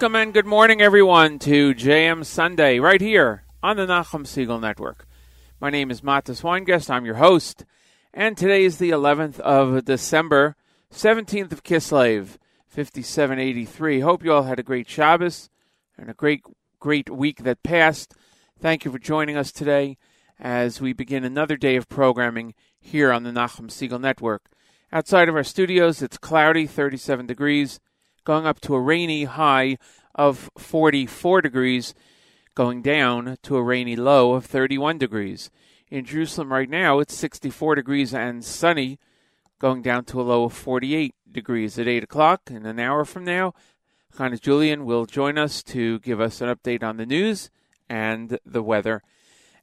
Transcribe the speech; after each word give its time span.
Welcome 0.00 0.14
and 0.14 0.32
good 0.32 0.46
morning, 0.46 0.80
everyone, 0.80 1.40
to 1.40 1.74
JM 1.74 2.24
Sunday 2.24 2.78
right 2.78 3.00
here 3.00 3.42
on 3.64 3.76
the 3.76 3.84
Nachum 3.84 4.22
Segal 4.22 4.60
Network. 4.60 5.08
My 5.60 5.70
name 5.70 5.90
is 5.90 6.02
Matis 6.02 6.40
Weingast. 6.40 6.88
I'm 6.88 7.04
your 7.04 7.16
host, 7.16 7.64
and 8.14 8.36
today 8.36 8.64
is 8.64 8.78
the 8.78 8.90
11th 8.90 9.40
of 9.40 9.84
December, 9.84 10.54
17th 10.94 11.50
of 11.50 11.64
Kislev, 11.64 12.36
5783. 12.68 13.98
Hope 13.98 14.22
you 14.22 14.32
all 14.32 14.44
had 14.44 14.60
a 14.60 14.62
great 14.62 14.88
Shabbos 14.88 15.50
and 15.98 16.08
a 16.08 16.14
great, 16.14 16.44
great 16.78 17.10
week 17.10 17.42
that 17.42 17.64
passed. 17.64 18.14
Thank 18.56 18.84
you 18.84 18.92
for 18.92 19.00
joining 19.00 19.36
us 19.36 19.50
today 19.50 19.98
as 20.38 20.80
we 20.80 20.92
begin 20.92 21.24
another 21.24 21.56
day 21.56 21.74
of 21.74 21.88
programming 21.88 22.54
here 22.78 23.12
on 23.12 23.24
the 23.24 23.32
Nachum 23.32 23.66
Segal 23.66 24.00
Network. 24.00 24.48
Outside 24.92 25.28
of 25.28 25.34
our 25.34 25.42
studios, 25.42 26.02
it's 26.02 26.18
cloudy, 26.18 26.68
37 26.68 27.26
degrees 27.26 27.80
going 28.28 28.46
up 28.46 28.60
to 28.60 28.74
a 28.74 28.80
rainy 28.80 29.24
high 29.24 29.78
of 30.14 30.50
44 30.58 31.40
degrees, 31.40 31.94
going 32.54 32.82
down 32.82 33.38
to 33.42 33.56
a 33.56 33.62
rainy 33.62 33.96
low 33.96 34.34
of 34.34 34.44
31 34.44 34.98
degrees. 34.98 35.50
In 35.90 36.04
Jerusalem 36.04 36.52
right 36.52 36.68
now, 36.68 36.98
it's 36.98 37.16
64 37.16 37.76
degrees 37.76 38.12
and 38.12 38.44
sunny, 38.44 38.98
going 39.58 39.80
down 39.80 40.04
to 40.04 40.20
a 40.20 40.28
low 40.28 40.44
of 40.44 40.52
48 40.52 41.14
degrees 41.32 41.78
at 41.78 41.88
8 41.88 42.04
o'clock. 42.04 42.42
In 42.50 42.66
an 42.66 42.78
hour 42.78 43.06
from 43.06 43.24
now, 43.24 43.54
Hannah 44.18 44.36
Julian 44.36 44.84
will 44.84 45.06
join 45.06 45.38
us 45.38 45.62
to 45.62 45.98
give 46.00 46.20
us 46.20 46.42
an 46.42 46.54
update 46.54 46.82
on 46.82 46.98
the 46.98 47.06
news 47.06 47.48
and 47.88 48.38
the 48.44 48.62
weather 48.62 49.02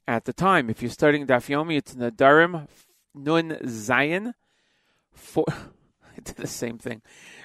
at 0.08 0.24
the 0.24 0.32
time. 0.32 0.68
If 0.70 0.82
you're 0.82 0.90
studying 0.90 1.28
Daf 1.28 1.48
Yomi, 1.48 1.76
it's 1.76 1.94
Nedarim 1.94 2.66
Nun 3.14 3.58
Zayin. 3.62 4.32
For, 5.12 5.44
Did 6.24 6.36
the 6.36 6.46
same 6.46 6.78
thing. 6.78 7.02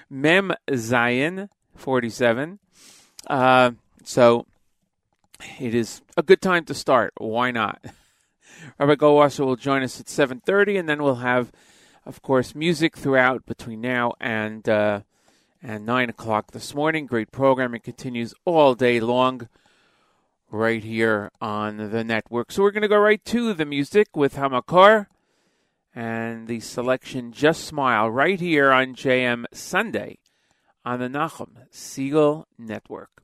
Mem 0.08 0.52
Zayin 0.70 1.48
47. 1.76 2.58
Uh, 3.26 3.72
so 4.04 4.46
it 5.60 5.74
is 5.74 6.02
a 6.16 6.22
good 6.22 6.40
time 6.40 6.64
to 6.66 6.74
start. 6.74 7.12
Why 7.18 7.50
not? 7.50 7.84
Rabbi 8.78 8.94
Goldwasser 8.94 9.44
will 9.44 9.56
join 9.56 9.82
us 9.82 10.00
at 10.00 10.06
7.30, 10.06 10.78
and 10.78 10.88
then 10.88 11.02
we'll 11.02 11.16
have, 11.16 11.50
of 12.06 12.22
course, 12.22 12.54
music 12.54 12.96
throughout 12.96 13.44
between 13.46 13.80
now 13.80 14.12
and 14.20 14.68
uh, 14.68 15.00
and 15.62 15.86
9 15.86 16.10
o'clock 16.10 16.50
this 16.52 16.74
morning. 16.74 17.06
Great 17.06 17.30
programming 17.30 17.80
continues 17.80 18.34
all 18.44 18.74
day 18.74 18.98
long 18.98 19.48
right 20.50 20.82
here 20.82 21.30
on 21.40 21.76
the 21.76 22.04
network. 22.04 22.50
So 22.52 22.62
we're 22.62 22.72
going 22.72 22.82
to 22.82 22.88
go 22.88 22.98
right 22.98 23.24
to 23.26 23.54
the 23.54 23.64
music 23.64 24.16
with 24.16 24.34
Hamakar 24.34 25.06
and 25.94 26.48
the 26.48 26.60
selection 26.60 27.32
Just 27.32 27.64
Smile 27.64 28.10
right 28.10 28.40
here 28.40 28.72
on 28.72 28.94
JM 28.94 29.44
Sunday 29.52 30.18
on 30.84 31.00
the 31.00 31.08
Nachum 31.08 31.68
Segal 31.70 32.44
Network. 32.58 33.22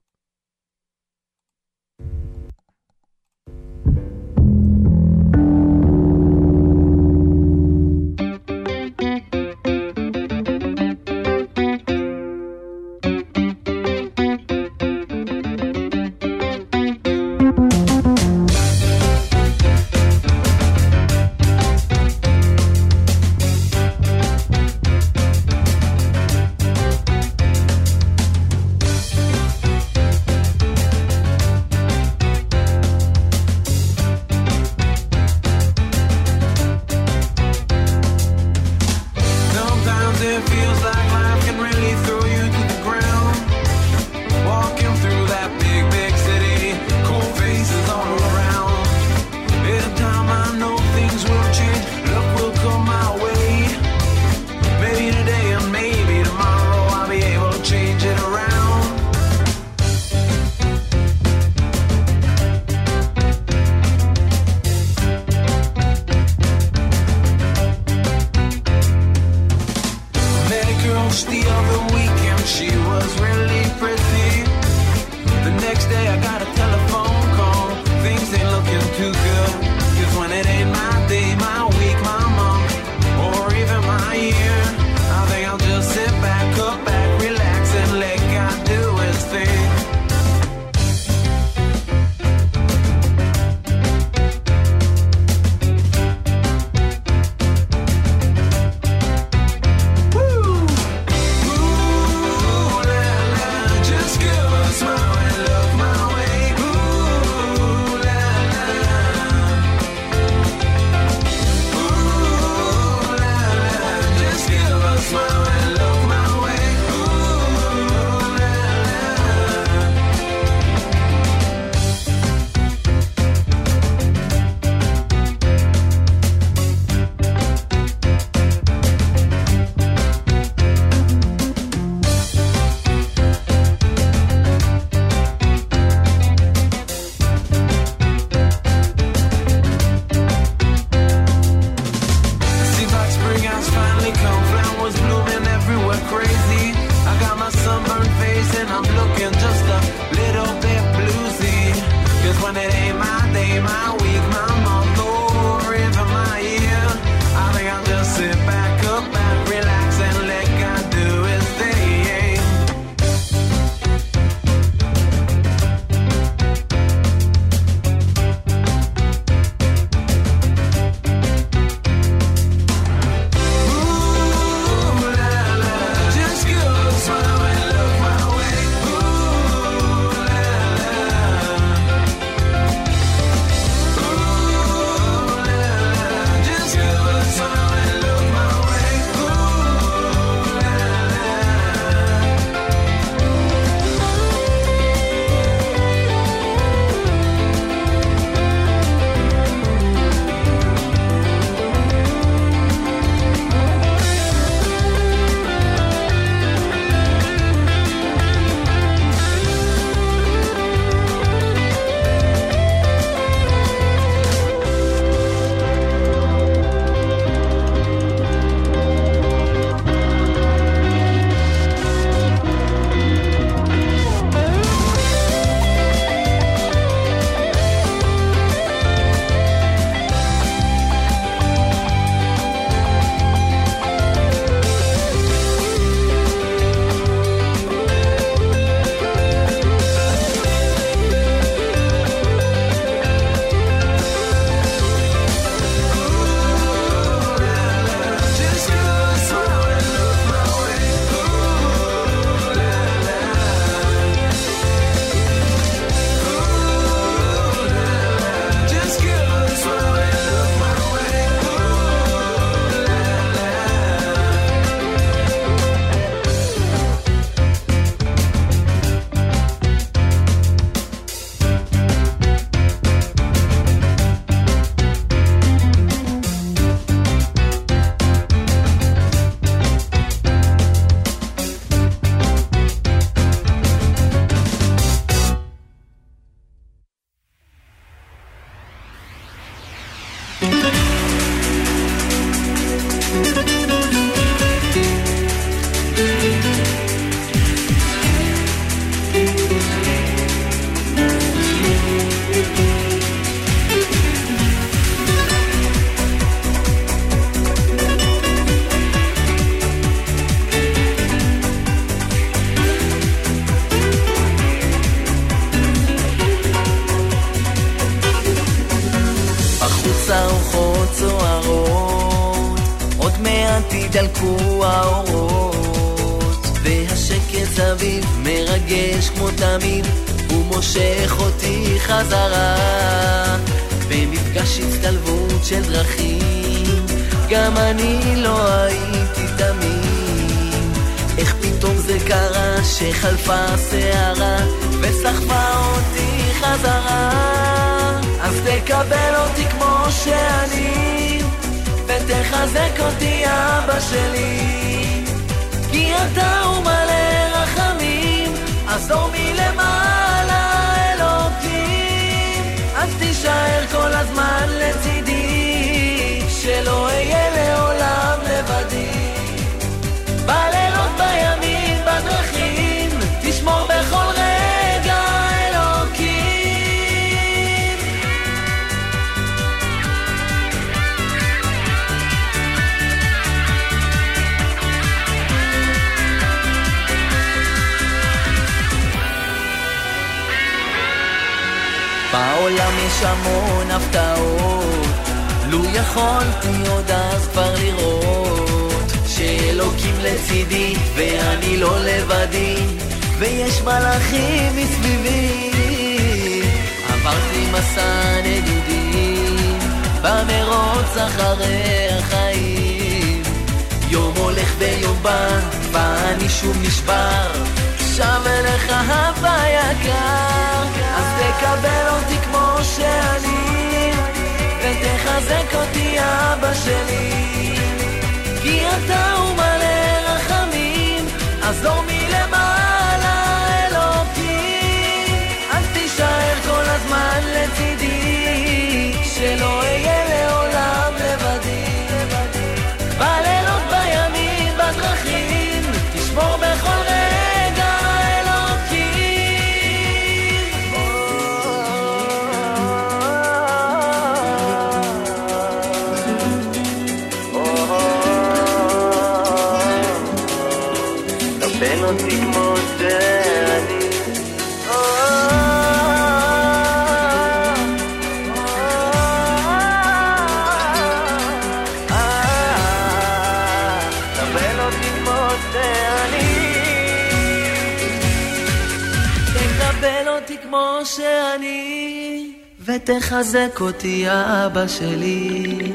שאני, 480.97 482.33
ותחזק 482.64 483.61
אותי 483.61 484.04
אבא 484.09 484.66
שלי. 484.66 485.73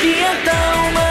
כי 0.00 0.14
אתה 0.42 0.74
אומר... 0.74 1.07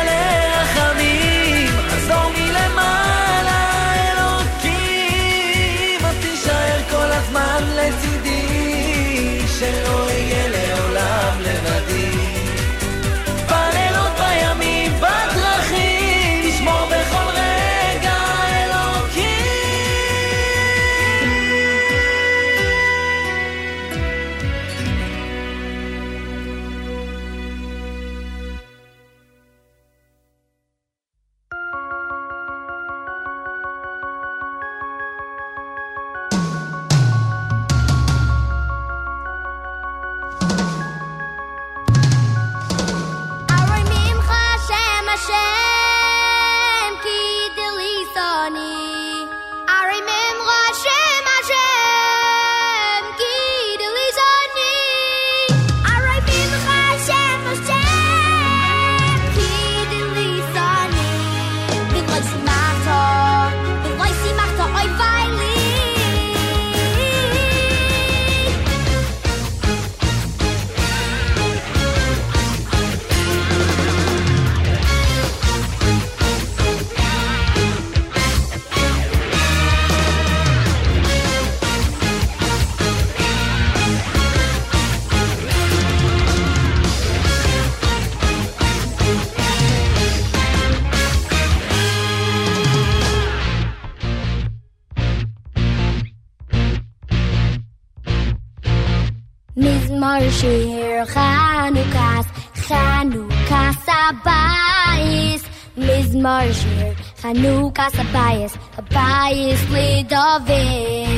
us 107.87 107.99
a 107.99 108.03
bias, 108.11 108.57
a 108.77 108.81
bias 108.81 109.61
with 109.69 110.11
a 110.11 110.39
veil. 110.45 111.16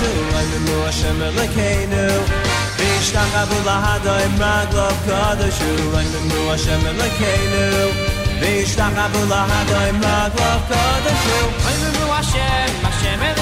Raimenu 0.00 0.76
Hashem 0.84 1.20
Elokeinu 1.28 2.04
V'ishtachavu 2.78 3.58
lahadai 3.68 4.28
maglav 4.40 4.96
kadashu 5.06 5.70
Raimenu 5.92 6.40
Hashem 6.50 6.80
Elokeinu 6.90 7.64
V'ishtachavu 8.40 9.22
lahadai 9.32 9.92
maglav 10.02 10.60
kadashu 10.70 11.38
Raimenu 11.64 12.04
Hashem, 12.16 12.70
Hashem 12.86 13.20
Elokeinu, 13.20 13.41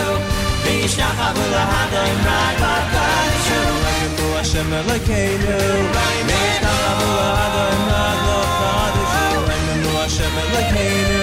V'ishtachavu 0.64 1.44
lahadai 1.54 2.12
maglav 2.26 2.84
kadashu 2.94 3.60
Raimenu 3.84 4.26
Hashem 4.36 4.68
Elokeinu 4.78 5.56
V'ishtachavu 5.94 7.08
lahadai 7.20 7.76
maglav 7.88 8.48
kadashu 8.60 9.24
Raimenu 9.48 9.90
Hashem 10.00 10.34
Elokeinu 10.42 11.20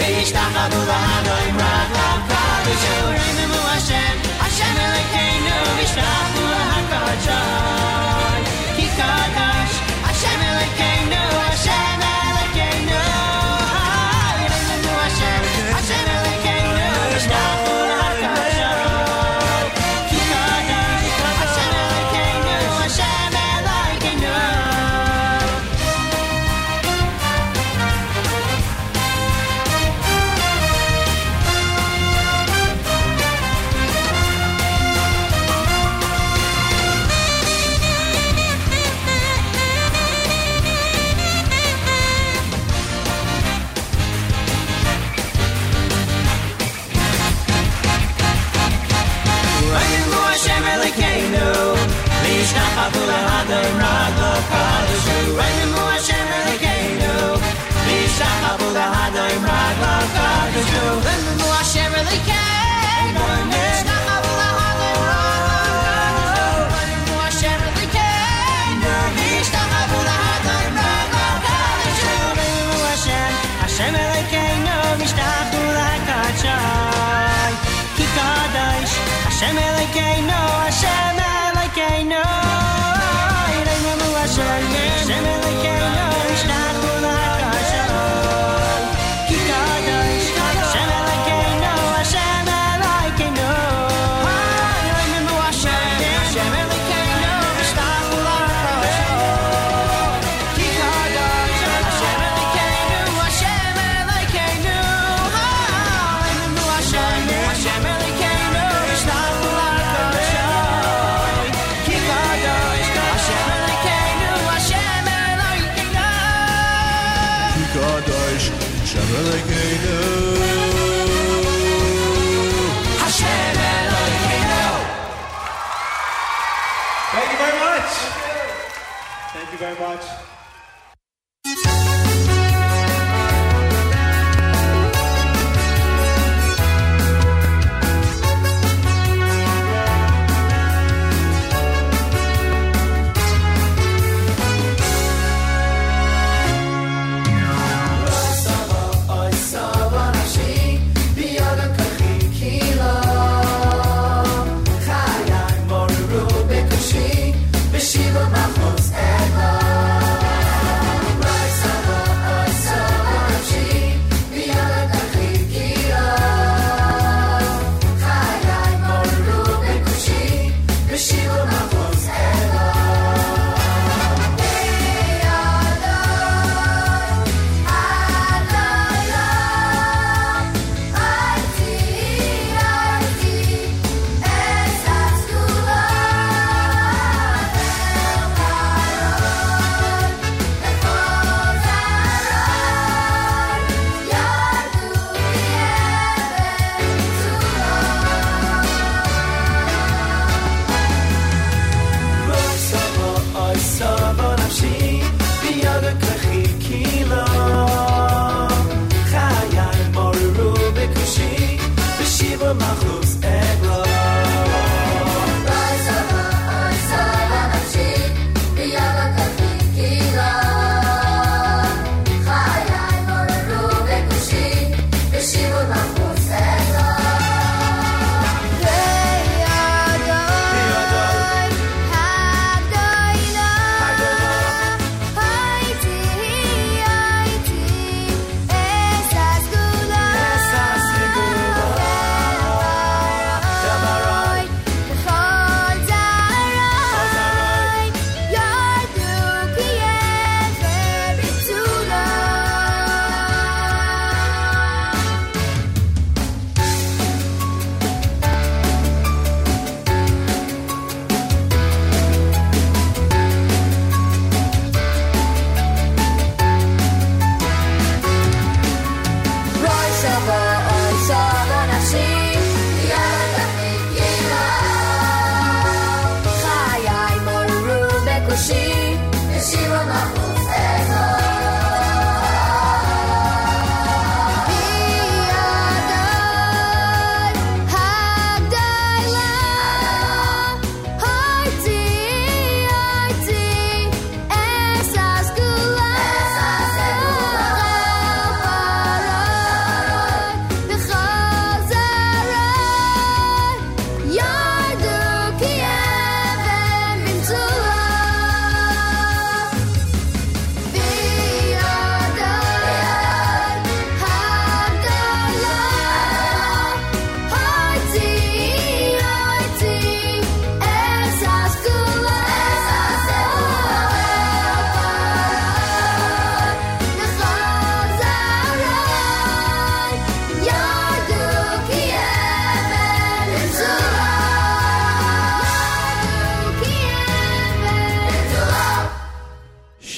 V'ishtachavu 0.00 0.80
lahadai 0.90 1.48
maglav 1.60 2.20
kadashu 2.30 2.96
Raimenu 3.16 3.60
Hashem, 3.70 4.14
Hashem 4.42 4.76
Elokeinu, 4.86 5.56
v'shtachu 5.78 6.42
l'hakadshai. 6.50 8.04
Ki 8.04 8.13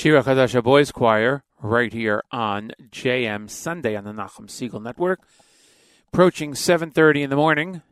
Shira 0.07 0.23
Chadasha 0.23 0.63
Boys 0.63 0.93
Choir 0.93 1.43
right 1.61 1.93
here 1.93 2.23
on 2.31 2.71
JM 2.93 3.51
Sunday 3.51 3.97
on 3.97 4.05
the 4.05 4.13
Nachum 4.13 4.47
Segal 4.47 4.81
Network. 4.81 5.19
Approaching 6.13 6.53
7.30 6.53 7.23
in 7.23 7.31
the 7.31 7.35
morning, 7.35 7.83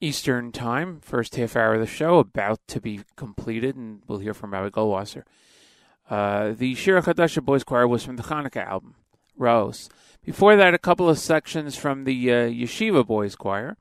Eastern 0.00 0.52
Time, 0.52 1.00
first 1.00 1.34
half 1.34 1.56
hour 1.56 1.74
of 1.74 1.80
the 1.80 1.86
show 1.88 2.20
about 2.20 2.60
to 2.68 2.80
be 2.80 3.00
completed, 3.16 3.74
and 3.74 4.02
we'll 4.06 4.20
hear 4.20 4.34
from 4.34 4.52
Rabbi 4.52 4.68
Goldwasser. 4.68 5.24
Uh, 6.08 6.52
the 6.52 6.76
Shira 6.76 7.02
Chadasha 7.02 7.44
Boys 7.44 7.64
Choir 7.64 7.88
was 7.88 8.04
from 8.04 8.14
the 8.14 8.22
Hanukkah 8.22 8.64
album, 8.64 8.94
Rose. 9.36 9.90
Before 10.24 10.54
that, 10.54 10.74
a 10.74 10.78
couple 10.78 11.08
of 11.08 11.18
sections 11.18 11.74
from 11.74 12.04
the 12.04 12.30
uh, 12.30 12.34
Yeshiva 12.50 13.04
Boys 13.04 13.34
Choir. 13.34 13.76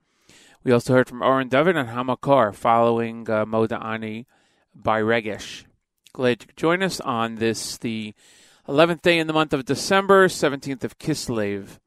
We 0.64 0.72
also 0.72 0.96
heard 0.96 1.08
from 1.08 1.22
Oren 1.22 1.48
David 1.48 1.78
and 1.78 1.90
Hamakar 1.90 2.56
following 2.56 3.30
uh, 3.30 3.46
Moda 3.46 3.80
Ani 3.86 4.26
by 4.74 5.00
Regesh. 5.00 5.66
Glad 6.14 6.42
you 6.42 6.48
could 6.48 6.58
join 6.58 6.84
us 6.84 7.00
on 7.00 7.36
this, 7.36 7.78
the 7.78 8.14
11th 8.68 9.02
day 9.02 9.18
in 9.18 9.28
the 9.28 9.34
month 9.34 9.54
of 9.54 9.64
December, 9.64 10.28
17th 10.28 10.84
of 10.84 11.00
Kislev, 11.00 11.80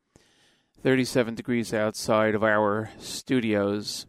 37 0.83 1.35
degrees 1.35 1.75
outside 1.75 2.35
of 2.35 2.43
our 2.43 2.91
studios. 2.99 4.07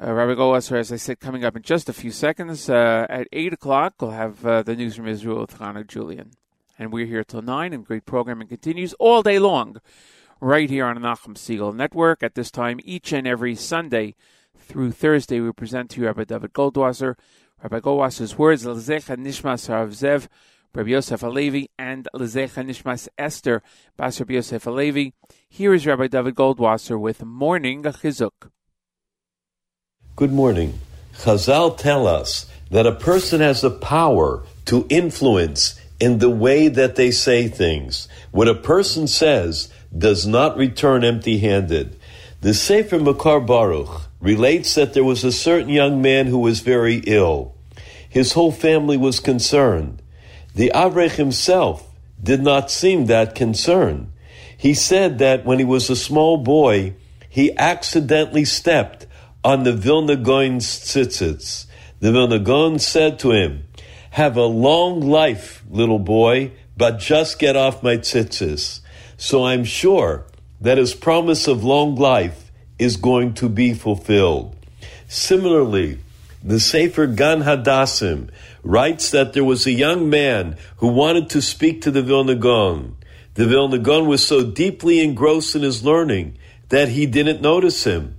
Uh, 0.00 0.12
Rabbi 0.12 0.34
Goldwasser, 0.34 0.78
as 0.78 0.92
I 0.92 0.96
said, 0.96 1.18
coming 1.18 1.44
up 1.44 1.56
in 1.56 1.62
just 1.62 1.88
a 1.88 1.92
few 1.92 2.12
seconds. 2.12 2.70
Uh, 2.70 3.06
at 3.08 3.26
8 3.32 3.54
o'clock, 3.54 3.94
we'll 4.00 4.12
have 4.12 4.46
uh, 4.46 4.62
the 4.62 4.76
news 4.76 4.94
from 4.94 5.08
Israel 5.08 5.40
with 5.40 5.58
Chana 5.58 5.84
Julian. 5.84 6.30
And 6.78 6.92
we're 6.92 7.06
here 7.06 7.24
till 7.24 7.42
9, 7.42 7.72
and 7.72 7.84
great 7.84 8.06
programming 8.06 8.46
continues 8.46 8.94
all 9.00 9.24
day 9.24 9.40
long, 9.40 9.80
right 10.40 10.70
here 10.70 10.86
on 10.86 10.94
the 10.94 11.00
Nachum 11.00 11.34
Segal 11.34 11.74
Network. 11.74 12.22
At 12.22 12.36
this 12.36 12.52
time, 12.52 12.78
each 12.84 13.12
and 13.12 13.26
every 13.26 13.56
Sunday 13.56 14.14
through 14.56 14.92
Thursday, 14.92 15.40
we 15.40 15.50
present 15.50 15.90
to 15.90 16.00
you 16.00 16.06
Rabbi 16.06 16.24
David 16.24 16.52
Goldwasser, 16.52 17.16
Rabbi 17.62 17.80
Goldwasser's 17.80 18.38
words, 18.38 18.64
Lezecha 18.64 19.16
Nishmas 19.16 19.68
Rav 19.68 19.88
Zev, 19.88 20.28
Rabbi 20.74 20.90
Yosef 20.90 21.22
Alevi, 21.22 21.66
and 21.76 22.06
Lezecha 22.14 22.64
Nishmas 22.64 23.08
Esther, 23.18 23.62
Bas 23.96 24.20
Rabbi 24.20 24.34
Yosef 24.34 24.64
Alevi. 24.64 25.12
Here 25.48 25.74
is 25.74 25.84
Rabbi 25.84 26.06
David 26.06 26.36
Goldwasser 26.36 27.00
with 27.00 27.24
Morning 27.24 27.82
Chizuk. 27.82 28.50
Good 30.14 30.32
morning. 30.32 30.78
Chazal 31.16 31.76
tell 31.76 32.06
us 32.06 32.46
that 32.70 32.86
a 32.86 32.94
person 32.94 33.40
has 33.40 33.62
the 33.62 33.72
power 33.72 34.44
to 34.66 34.86
influence 34.88 35.80
in 35.98 36.18
the 36.18 36.30
way 36.30 36.68
that 36.68 36.94
they 36.94 37.10
say 37.10 37.48
things. 37.48 38.06
What 38.30 38.46
a 38.46 38.54
person 38.54 39.08
says 39.08 39.68
does 39.96 40.28
not 40.28 40.56
return 40.56 41.02
empty 41.02 41.38
handed. 41.38 41.98
The 42.40 42.54
Sefer 42.54 43.00
Makar 43.00 43.40
Baruch 43.40 44.07
relates 44.20 44.74
that 44.74 44.94
there 44.94 45.04
was 45.04 45.24
a 45.24 45.32
certain 45.32 45.68
young 45.68 46.02
man 46.02 46.26
who 46.26 46.38
was 46.38 46.60
very 46.60 47.02
ill. 47.06 47.54
His 48.08 48.32
whole 48.32 48.52
family 48.52 48.96
was 48.96 49.20
concerned. 49.20 50.02
The 50.54 50.72
Avrech 50.74 51.12
himself 51.12 51.88
did 52.22 52.42
not 52.42 52.70
seem 52.70 53.06
that 53.06 53.34
concerned. 53.34 54.12
He 54.56 54.74
said 54.74 55.18
that 55.18 55.44
when 55.44 55.58
he 55.58 55.64
was 55.64 55.88
a 55.88 55.96
small 55.96 56.36
boy, 56.38 56.94
he 57.28 57.56
accidentally 57.56 58.44
stepped 58.44 59.06
on 59.44 59.62
the 59.62 59.72
Vilna 59.72 60.16
Gaon's 60.16 60.66
tzitzits. 60.66 61.66
The 62.00 62.10
Vilna 62.10 62.40
Gaon 62.40 62.78
said 62.78 63.18
to 63.20 63.30
him, 63.30 63.68
Have 64.10 64.36
a 64.36 64.44
long 64.44 65.00
life, 65.00 65.62
little 65.70 66.00
boy, 66.00 66.52
but 66.76 66.98
just 66.98 67.38
get 67.38 67.54
off 67.56 67.82
my 67.82 67.98
tzitzis. 67.98 68.80
So 69.16 69.44
I'm 69.44 69.64
sure 69.64 70.26
that 70.60 70.78
his 70.78 70.94
promise 70.94 71.46
of 71.46 71.62
long 71.62 71.94
life 71.94 72.47
is 72.78 72.96
going 72.96 73.34
to 73.34 73.48
be 73.48 73.74
fulfilled. 73.74 74.54
Similarly, 75.08 75.98
the 76.42 76.60
Sefer 76.60 77.06
Gan 77.06 77.42
Hadassim 77.42 78.30
writes 78.62 79.10
that 79.10 79.32
there 79.32 79.44
was 79.44 79.66
a 79.66 79.72
young 79.72 80.08
man 80.08 80.56
who 80.76 80.88
wanted 80.88 81.30
to 81.30 81.42
speak 81.42 81.82
to 81.82 81.90
the 81.90 82.02
Vilna. 82.02 82.34
The 83.34 83.46
Vilna 83.46 84.02
was 84.02 84.26
so 84.26 84.44
deeply 84.44 85.00
engrossed 85.00 85.56
in 85.56 85.62
his 85.62 85.84
learning 85.84 86.38
that 86.68 86.88
he 86.88 87.06
didn't 87.06 87.40
notice 87.40 87.84
him. 87.84 88.16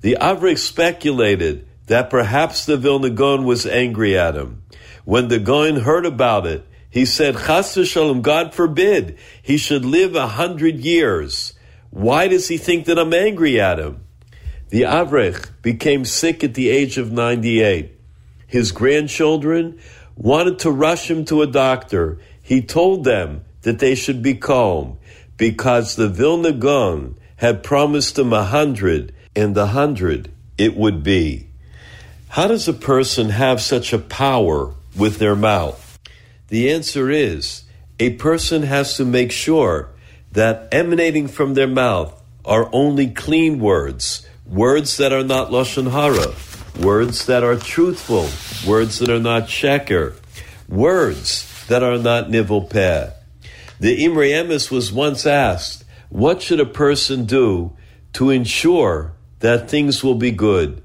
The 0.00 0.16
Avrech 0.20 0.58
speculated 0.58 1.66
that 1.86 2.10
perhaps 2.10 2.64
the 2.64 2.76
Vilna 2.76 3.10
was 3.42 3.66
angry 3.66 4.16
at 4.16 4.36
him. 4.36 4.62
When 5.04 5.28
the 5.28 5.38
Gaon 5.38 5.76
heard 5.76 6.06
about 6.06 6.46
it, 6.46 6.66
he 6.90 7.04
said, 7.04 7.34
Chas 7.34 7.74
v'shalom, 7.76 8.22
God 8.22 8.54
forbid, 8.54 9.18
he 9.42 9.56
should 9.56 9.84
live 9.84 10.14
a 10.14 10.26
hundred 10.26 10.76
years. 10.76 11.52
Why 11.90 12.28
does 12.28 12.48
he 12.48 12.56
think 12.56 12.86
that 12.86 12.98
I'm 12.98 13.14
angry 13.14 13.60
at 13.60 13.78
him? 13.78 14.04
The 14.70 14.82
Avrech 14.82 15.48
became 15.62 16.04
sick 16.04 16.44
at 16.44 16.54
the 16.54 16.68
age 16.68 16.98
of 16.98 17.10
98. 17.10 17.92
His 18.46 18.72
grandchildren 18.72 19.78
wanted 20.16 20.58
to 20.60 20.70
rush 20.70 21.10
him 21.10 21.24
to 21.26 21.42
a 21.42 21.46
doctor. 21.46 22.18
He 22.42 22.60
told 22.60 23.04
them 23.04 23.44
that 23.62 23.78
they 23.78 23.94
should 23.94 24.22
be 24.22 24.34
calm 24.34 24.98
because 25.36 25.96
the 25.96 26.08
Vilna 26.08 26.52
Gaon 26.52 27.16
had 27.36 27.62
promised 27.62 28.18
him 28.18 28.32
a 28.32 28.44
hundred, 28.44 29.14
and 29.34 29.56
a 29.56 29.66
hundred 29.66 30.30
it 30.58 30.76
would 30.76 31.02
be. 31.02 31.46
How 32.30 32.48
does 32.48 32.68
a 32.68 32.72
person 32.72 33.30
have 33.30 33.60
such 33.60 33.92
a 33.92 33.98
power 33.98 34.74
with 34.96 35.18
their 35.18 35.36
mouth? 35.36 35.98
The 36.48 36.70
answer 36.70 37.10
is 37.10 37.62
a 38.00 38.10
person 38.14 38.62
has 38.62 38.96
to 38.96 39.04
make 39.04 39.32
sure 39.32 39.90
that 40.32 40.68
emanating 40.72 41.28
from 41.28 41.54
their 41.54 41.68
mouth 41.68 42.14
are 42.44 42.68
only 42.72 43.08
clean 43.08 43.58
words, 43.58 44.26
words 44.46 44.96
that 44.96 45.12
are 45.12 45.24
not 45.24 45.50
lashon 45.50 45.90
hara, 45.90 46.34
words 46.84 47.26
that 47.26 47.44
are 47.44 47.56
truthful, 47.56 48.28
words 48.66 48.98
that 48.98 49.10
are 49.10 49.20
not 49.20 49.44
sheker, 49.48 50.14
words 50.68 51.66
that 51.68 51.82
are 51.82 51.98
not 51.98 52.30
nivel 52.30 52.62
peh. 52.62 53.10
The 53.80 54.04
Imre 54.04 54.30
Emes 54.30 54.70
was 54.70 54.92
once 54.92 55.26
asked, 55.26 55.84
"What 56.08 56.42
should 56.42 56.60
a 56.60 56.66
person 56.66 57.24
do 57.24 57.72
to 58.14 58.30
ensure 58.30 59.12
that 59.40 59.70
things 59.70 60.02
will 60.02 60.14
be 60.14 60.30
good?" 60.30 60.82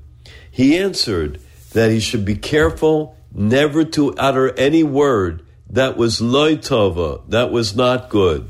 He 0.52 0.78
answered 0.78 1.40
that 1.74 1.90
he 1.90 2.00
should 2.00 2.26
be 2.26 2.36
careful 2.36 3.16
never 3.34 3.84
to 3.84 4.14
utter 4.16 4.54
any 4.58 4.84
word 4.84 5.42
that 5.70 5.98
was 5.98 6.22
loy 6.22 6.56
tova, 6.56 7.22
that 7.30 7.52
was 7.52 7.76
not 7.76 8.10
good. 8.10 8.50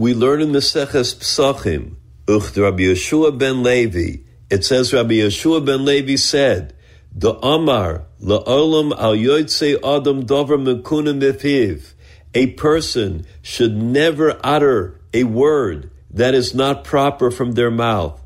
We 0.00 0.14
learn 0.14 0.40
in 0.40 0.52
the 0.52 0.60
Seches 0.60 1.14
Psachim, 1.14 1.96
Ucht 2.26 2.56
Rabbi 2.56 2.84
Yeshua 2.84 3.36
ben 3.36 3.62
Levi, 3.62 4.22
it 4.48 4.64
says 4.64 4.94
Rabbi 4.94 5.16
Yeshua 5.16 5.62
ben 5.62 5.84
Levi 5.84 6.16
said, 6.16 6.72
the 7.14 7.34
Amar 7.44 8.06
la'olam 8.18 8.98
al 8.98 9.14
yoytze 9.14 9.76
adam 9.84 10.24
dover 10.24 10.56
mekunim 10.56 11.20
befiv. 11.20 11.92
A 12.32 12.46
person 12.52 13.26
should 13.42 13.76
never 13.76 14.40
utter 14.42 14.98
a 15.12 15.24
word 15.24 15.90
that 16.08 16.32
is 16.32 16.54
not 16.54 16.82
proper 16.82 17.30
from 17.30 17.52
their 17.52 17.70
mouth. 17.70 18.18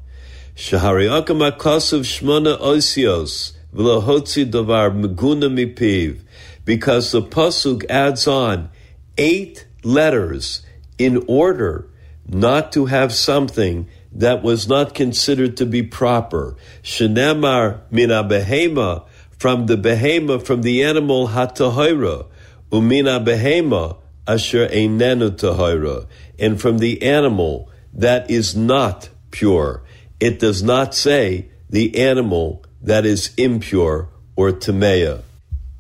Shahariakam 0.55 1.51
akasav 1.51 2.03
shmona 2.03 2.57
osios 2.61 3.51
v'lahotzi 3.75 4.49
davar 4.49 4.97
meguna 4.97 5.51
mipiv. 5.53 6.21
Because 6.65 7.11
the 7.11 7.21
pasuk 7.21 7.85
adds 7.91 8.29
on 8.29 8.71
eight 9.19 9.67
letters 9.83 10.65
in 10.98 11.24
order 11.26 11.88
not 12.26 12.72
to 12.72 12.87
have 12.87 13.12
something 13.12 13.88
that 14.12 14.42
was 14.42 14.68
not 14.68 14.94
considered 14.94 15.57
to 15.57 15.66
be 15.66 15.83
proper. 15.83 16.57
Shenemar 16.83 17.80
mina 17.90 18.24
behema, 18.24 19.07
from 19.38 19.66
the 19.66 19.76
behema, 19.76 20.44
from 20.44 20.62
the 20.62 20.83
animal 20.85 21.28
hatahira, 21.28 22.26
umina 22.70 23.24
behema 23.24 23.96
asher 24.26 24.68
einenu 24.68 25.30
tahira, 25.30 26.07
and 26.38 26.61
from 26.61 26.78
the 26.78 27.02
animal 27.02 27.70
that 27.92 28.30
is 28.30 28.57
not 28.57 29.09
pure. 29.30 29.83
It 30.20 30.38
does 30.38 30.62
not 30.62 30.94
say 30.94 31.48
the 31.68 31.98
animal 32.00 32.64
that 32.83 33.04
is 33.04 33.35
impure 33.37 34.09
or 34.37 34.52
tameya. 34.52 35.22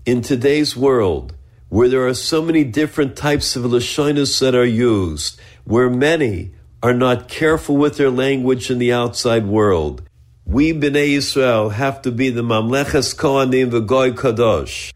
In 0.04 0.22
today's 0.22 0.76
world, 0.76 1.33
where 1.74 1.88
there 1.88 2.06
are 2.06 2.14
so 2.14 2.40
many 2.40 2.62
different 2.62 3.16
types 3.16 3.56
of 3.56 3.64
lashonas 3.64 4.38
that 4.38 4.54
are 4.54 4.64
used, 4.64 5.40
where 5.64 5.90
many 5.90 6.52
are 6.80 6.94
not 6.94 7.26
careful 7.26 7.76
with 7.76 7.96
their 7.96 8.12
language 8.12 8.70
in 8.70 8.78
the 8.78 8.92
outside 8.92 9.44
world. 9.44 10.00
We 10.46 10.72
Bnei 10.72 11.16
Israel 11.16 11.70
have 11.70 12.00
to 12.02 12.12
be 12.12 12.30
the 12.30 12.42
Mamleches 12.44 13.16
Kohanim 13.16 13.72
v'Goy 13.72 14.12
Kadosh, 14.12 14.92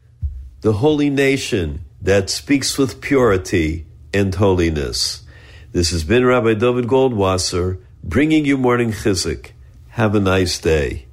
the 0.60 0.74
holy 0.74 1.10
nation 1.10 1.80
that 2.00 2.30
speaks 2.30 2.78
with 2.78 3.00
purity 3.00 3.84
and 4.14 4.32
holiness. 4.36 5.24
This 5.72 5.90
has 5.90 6.04
been 6.04 6.24
Rabbi 6.24 6.54
David 6.54 6.84
Goldwasser 6.84 7.82
bringing 8.04 8.44
you 8.44 8.56
morning 8.56 8.92
chizuk. 8.92 9.50
Have 9.88 10.14
a 10.14 10.20
nice 10.20 10.60
day. 10.60 11.07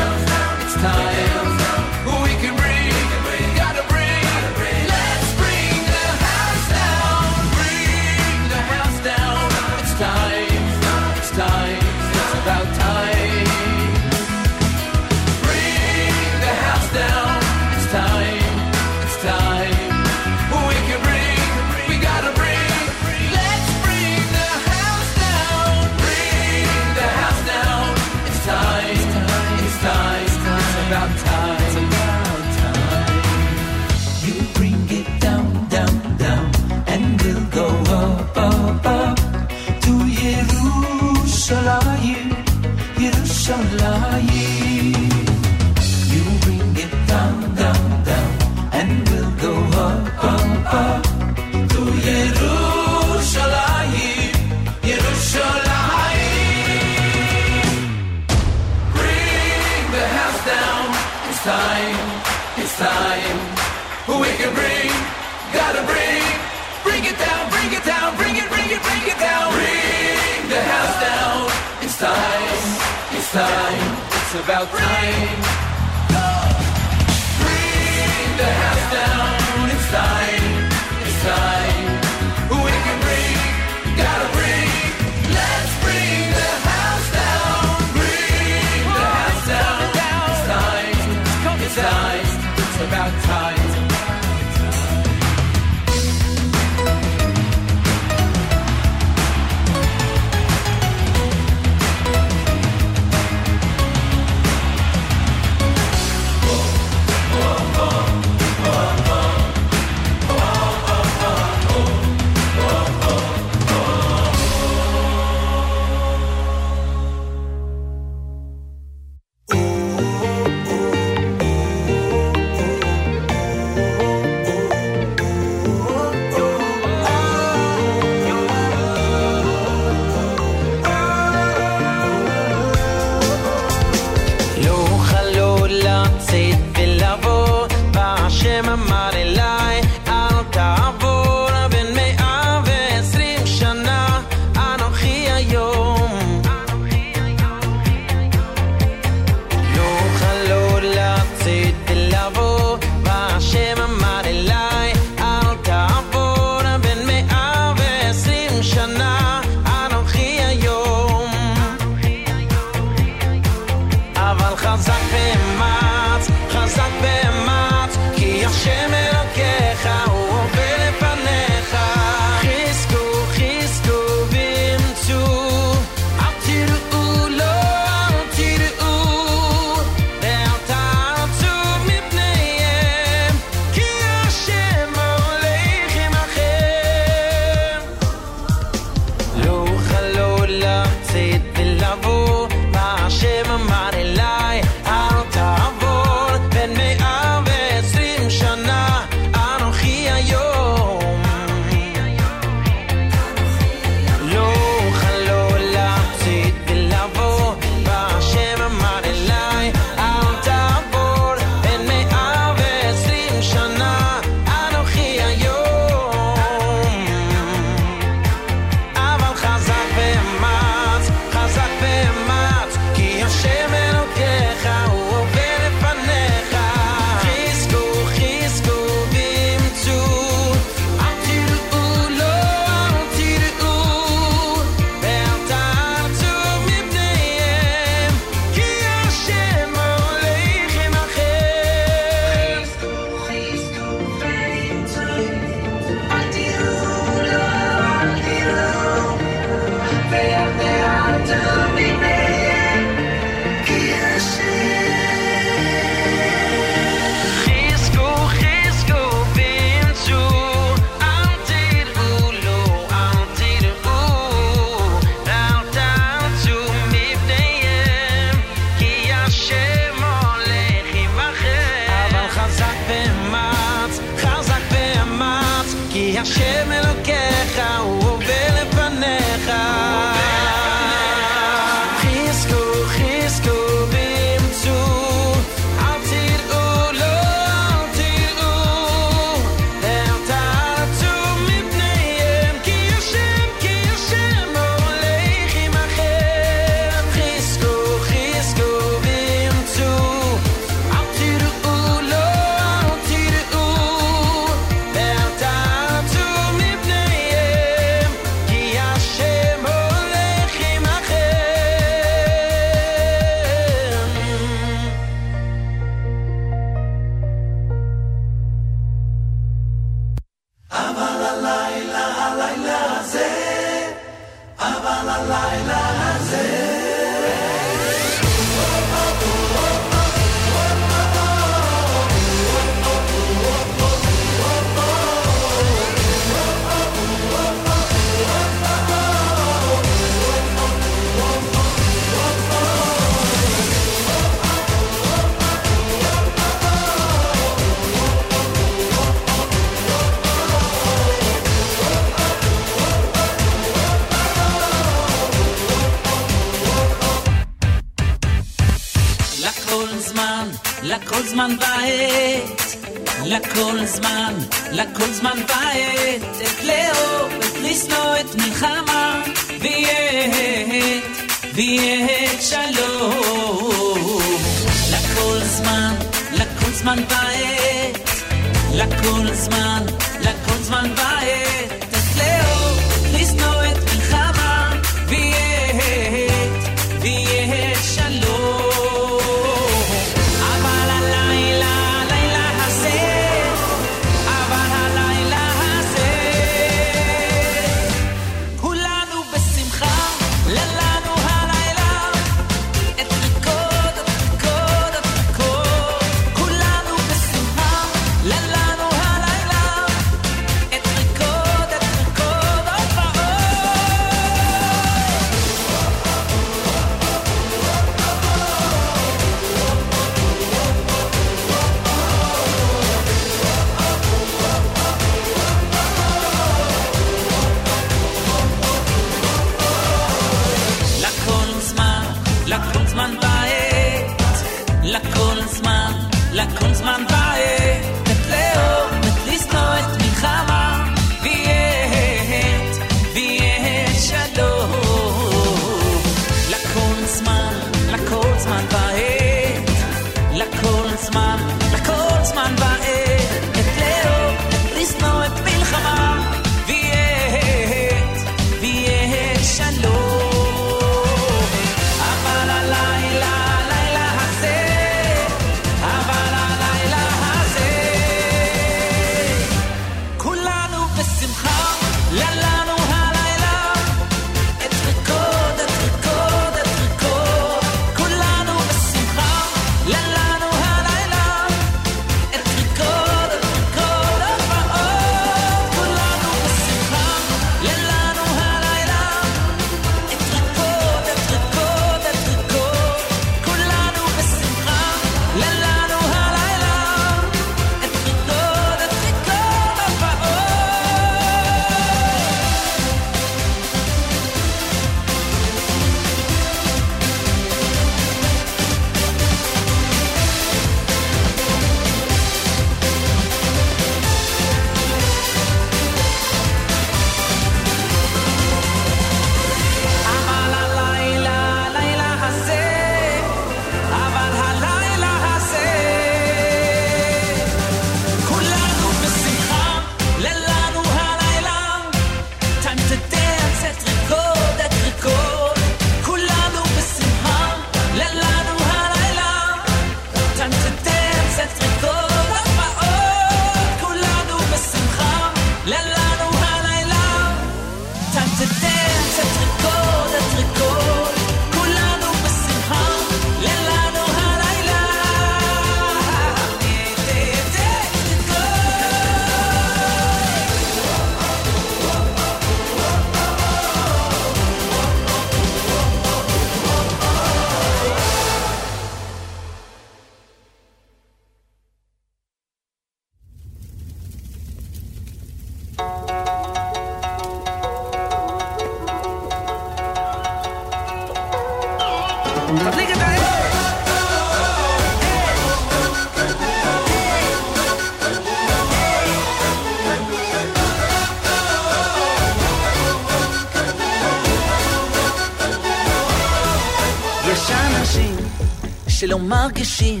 אשר 599.18 599.26
מרגישים 599.26 600.00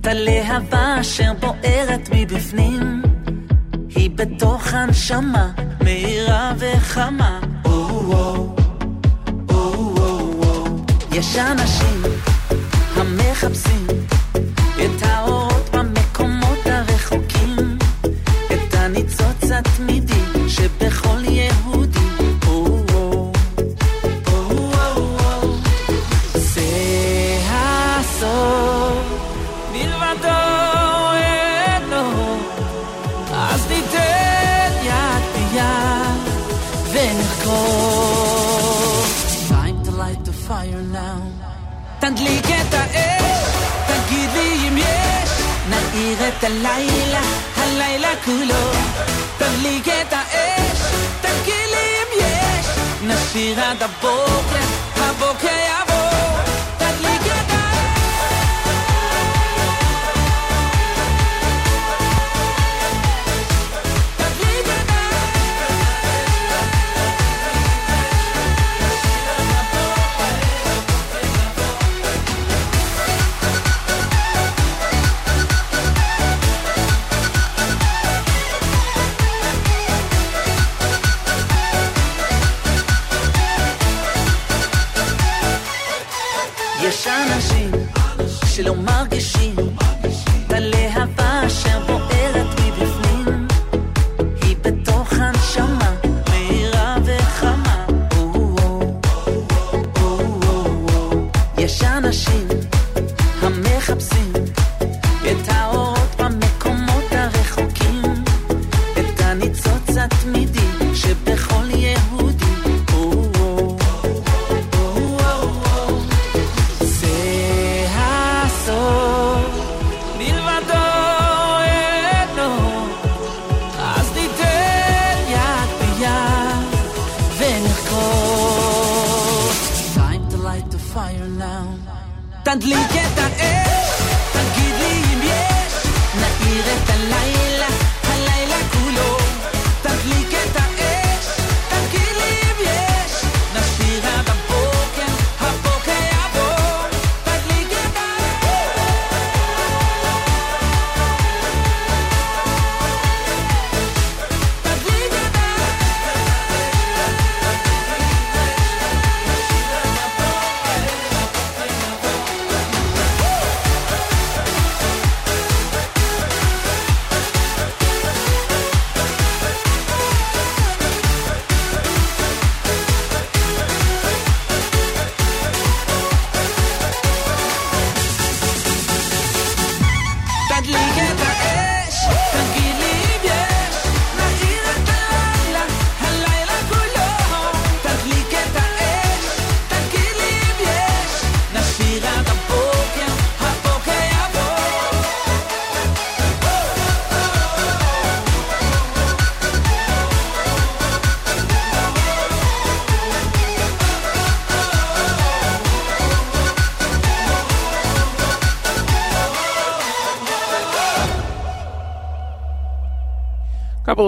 את 0.00 0.06
הלהבה 0.06 1.00
אשר 1.00 1.32
בוערת 1.40 2.08
מבפנים. 2.12 3.02
היא 3.94 4.10
בתוך 4.10 4.74
הנשמה 4.74 5.52
מהירה 5.80 6.52
וחמה. 6.58 7.40
יש 11.12 11.36
אנשים 11.36 12.02
המחפשים 12.96 13.87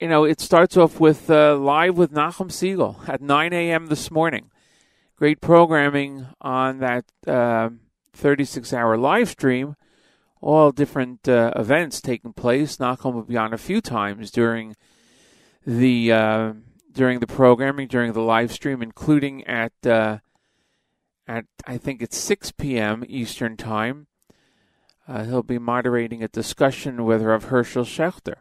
you 0.00 0.08
know, 0.08 0.24
it 0.24 0.40
starts 0.40 0.76
off 0.76 1.00
with 1.00 1.28
uh, 1.28 1.56
live 1.56 1.98
with 1.98 2.12
Nachum 2.12 2.50
Segal 2.50 3.08
at 3.08 3.20
9 3.20 3.52
a.m. 3.52 3.86
this 3.86 4.10
morning. 4.10 4.50
Great 5.18 5.40
programming 5.40 6.28
on 6.40 6.78
that 6.78 7.04
uh, 7.26 7.70
36 8.12 8.72
hour 8.72 8.96
live 8.96 9.28
stream. 9.28 9.74
All 10.40 10.70
different 10.70 11.28
uh, 11.28 11.50
events 11.56 12.00
taking 12.00 12.32
place. 12.32 12.76
Nachum 12.76 13.14
will 13.14 13.24
be 13.24 13.36
on 13.36 13.52
a 13.52 13.58
few 13.58 13.80
times 13.80 14.30
during 14.30 14.76
the 15.66 16.12
uh, 16.12 16.52
during 16.92 17.18
the 17.18 17.26
programming, 17.26 17.88
during 17.88 18.12
the 18.12 18.22
live 18.22 18.52
stream, 18.52 18.80
including 18.80 19.44
at 19.48 19.72
uh, 19.84 20.18
at 21.26 21.46
I 21.66 21.78
think 21.78 22.00
it's 22.00 22.16
6 22.16 22.52
p.m. 22.52 23.04
Eastern 23.08 23.56
time. 23.56 24.06
Uh, 25.08 25.24
he'll 25.24 25.42
be 25.42 25.58
moderating 25.58 26.22
a 26.22 26.28
discussion 26.28 27.04
with 27.04 27.22
Rav 27.22 27.46
Hershel 27.46 27.84
Schachter. 27.84 28.36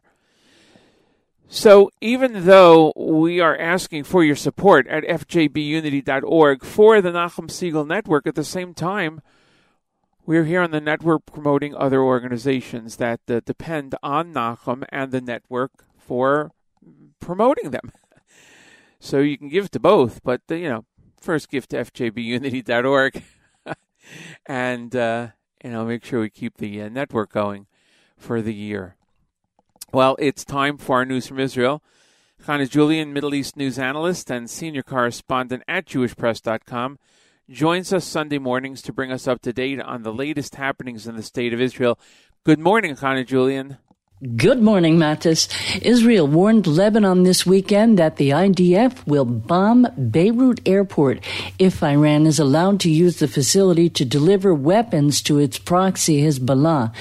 So 1.50 1.90
even 2.02 2.46
though 2.46 2.92
we 2.96 3.40
are 3.40 3.58
asking 3.58 4.04
for 4.04 4.24
your 4.24 4.36
support 4.36 4.86
at 4.88 5.04
fjbunity.org 5.04 6.64
for 6.64 7.02
the 7.02 7.12
Nachum 7.12 7.48
Segal 7.48 7.88
Network, 7.88 8.28
at 8.28 8.36
the 8.36 8.44
same 8.44 8.74
time, 8.74 9.22
we're 10.26 10.44
here 10.44 10.62
on 10.62 10.72
the 10.72 10.82
network 10.82 11.26
promoting 11.26 11.74
other 11.74 12.02
organizations 12.02 12.98
that 12.98 13.22
uh, 13.30 13.40
depend 13.46 13.96
on 14.04 14.34
Nachum 14.34 14.84
and 14.90 15.14
the 15.14 15.22
network 15.22 15.72
for 15.98 16.52
promoting 17.20 17.72
them. 17.72 17.92
So 19.00 19.20
you 19.20 19.38
can 19.38 19.50
give 19.50 19.70
to 19.72 19.80
both, 19.80 20.24
but 20.24 20.42
uh, 20.50 20.56
you 20.56 20.70
know, 20.70 20.86
first 21.22 21.52
give 21.52 21.68
to 21.68 21.78
fjbunity.org, 21.78 23.22
and 24.48 24.96
uh, 24.96 25.28
you 25.64 25.70
know, 25.70 25.86
make 25.86 26.04
sure 26.04 26.22
we 26.22 26.32
keep 26.32 26.58
the 26.58 26.82
uh, 26.82 26.90
network 26.90 27.32
going 27.32 27.68
for 28.18 28.42
the 28.42 28.56
year. 28.56 28.97
Well, 29.94 30.18
it's 30.20 30.44
time 30.44 30.78
for 30.78 30.98
our 30.98 31.06
news 31.06 31.28
from 31.28 31.40
Israel. 31.40 31.82
Chana 32.44 32.70
Julian, 32.70 33.14
Middle 33.14 33.34
East 33.34 33.56
news 33.56 33.80
analyst 33.80 34.30
and 34.30 34.50
senior 34.50 34.84
correspondent 34.84 35.64
at 35.66 35.86
JewishPress.com, 35.86 37.00
joins 37.50 37.94
us 37.94 38.04
Sunday 38.04 38.38
mornings 38.38 38.82
to 38.82 38.92
bring 38.92 39.14
us 39.14 39.30
up 39.30 39.42
to 39.44 39.54
date 39.54 39.80
on 39.80 40.04
the 40.04 40.12
latest 40.12 40.56
happenings 40.56 41.08
in 41.08 41.16
the 41.16 41.24
state 41.24 41.54
of 41.54 41.62
Israel. 41.62 41.98
Good 42.44 42.60
morning, 42.60 42.98
Chana 42.98 43.26
Julian. 43.26 43.78
Good 44.36 44.64
morning, 44.64 44.98
Matis. 44.98 45.48
Israel 45.84 46.26
warned 46.26 46.66
Lebanon 46.66 47.22
this 47.22 47.46
weekend 47.46 48.00
that 48.00 48.16
the 48.16 48.32
IDF 48.32 49.06
will 49.06 49.26
bomb 49.26 49.86
Beirut 49.96 50.60
airport 50.66 51.24
if 51.60 51.84
Iran 51.84 52.26
is 52.26 52.40
allowed 52.40 52.80
to 52.80 52.90
use 52.90 53.18
the 53.20 53.28
facility 53.28 53.92
to 53.92 54.04
deliver 54.04 54.56
weapons 54.56 55.22
to 55.22 55.38
its 55.38 55.60
proxy 55.60 56.24
Hezbollah. 56.24 56.96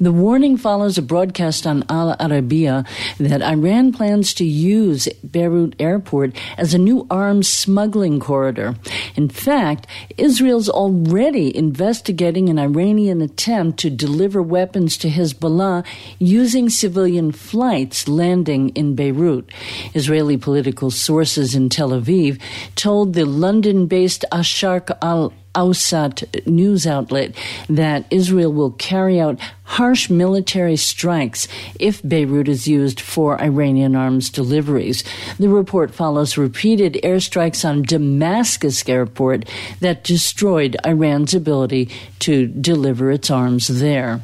The 0.00 0.12
warning 0.12 0.56
follows 0.56 0.96
a 0.96 1.02
broadcast 1.02 1.66
on 1.66 1.84
Al 1.90 2.16
Arabiya 2.16 2.86
that 3.18 3.42
Iran 3.42 3.92
plans 3.92 4.32
to 4.32 4.46
use 4.46 5.08
Beirut 5.22 5.76
airport 5.78 6.34
as 6.56 6.72
a 6.72 6.78
new 6.78 7.06
arms 7.10 7.48
smuggling 7.48 8.18
corridor. 8.18 8.76
In 9.14 9.28
fact, 9.28 9.86
Israel's 10.16 10.70
already 10.70 11.54
investigating 11.54 12.48
an 12.48 12.58
Iranian 12.58 13.20
attempt 13.20 13.78
to 13.80 13.90
deliver 13.90 14.40
weapons 14.40 14.96
to 14.96 15.10
Hezbollah 15.10 15.84
using 16.18 16.61
civilian 16.68 17.32
flights 17.32 18.08
landing 18.08 18.70
in 18.70 18.94
Beirut. 18.94 19.50
Israeli 19.94 20.36
political 20.36 20.90
sources 20.90 21.54
in 21.54 21.68
Tel 21.68 21.90
Aviv 21.90 22.40
told 22.74 23.14
the 23.14 23.24
London 23.24 23.86
based 23.86 24.24
Asharq 24.32 24.96
al 25.02 25.32
Awsat 25.54 26.46
news 26.46 26.86
outlet 26.86 27.34
that 27.68 28.06
Israel 28.10 28.52
will 28.52 28.70
carry 28.70 29.20
out 29.20 29.38
harsh 29.64 30.08
military 30.08 30.76
strikes 30.76 31.46
if 31.78 32.00
Beirut 32.06 32.48
is 32.48 32.66
used 32.66 33.00
for 33.00 33.40
Iranian 33.40 33.94
arms 33.94 34.30
deliveries. 34.30 35.04
The 35.38 35.48
report 35.48 35.94
follows 35.94 36.38
repeated 36.38 36.98
airstrikes 37.04 37.68
on 37.68 37.82
Damascus 37.82 38.88
airport 38.88 39.46
that 39.80 40.04
destroyed 40.04 40.76
Iran's 40.86 41.34
ability 41.34 41.90
to 42.20 42.46
deliver 42.46 43.10
its 43.10 43.30
arms 43.30 43.68
there. 43.68 44.22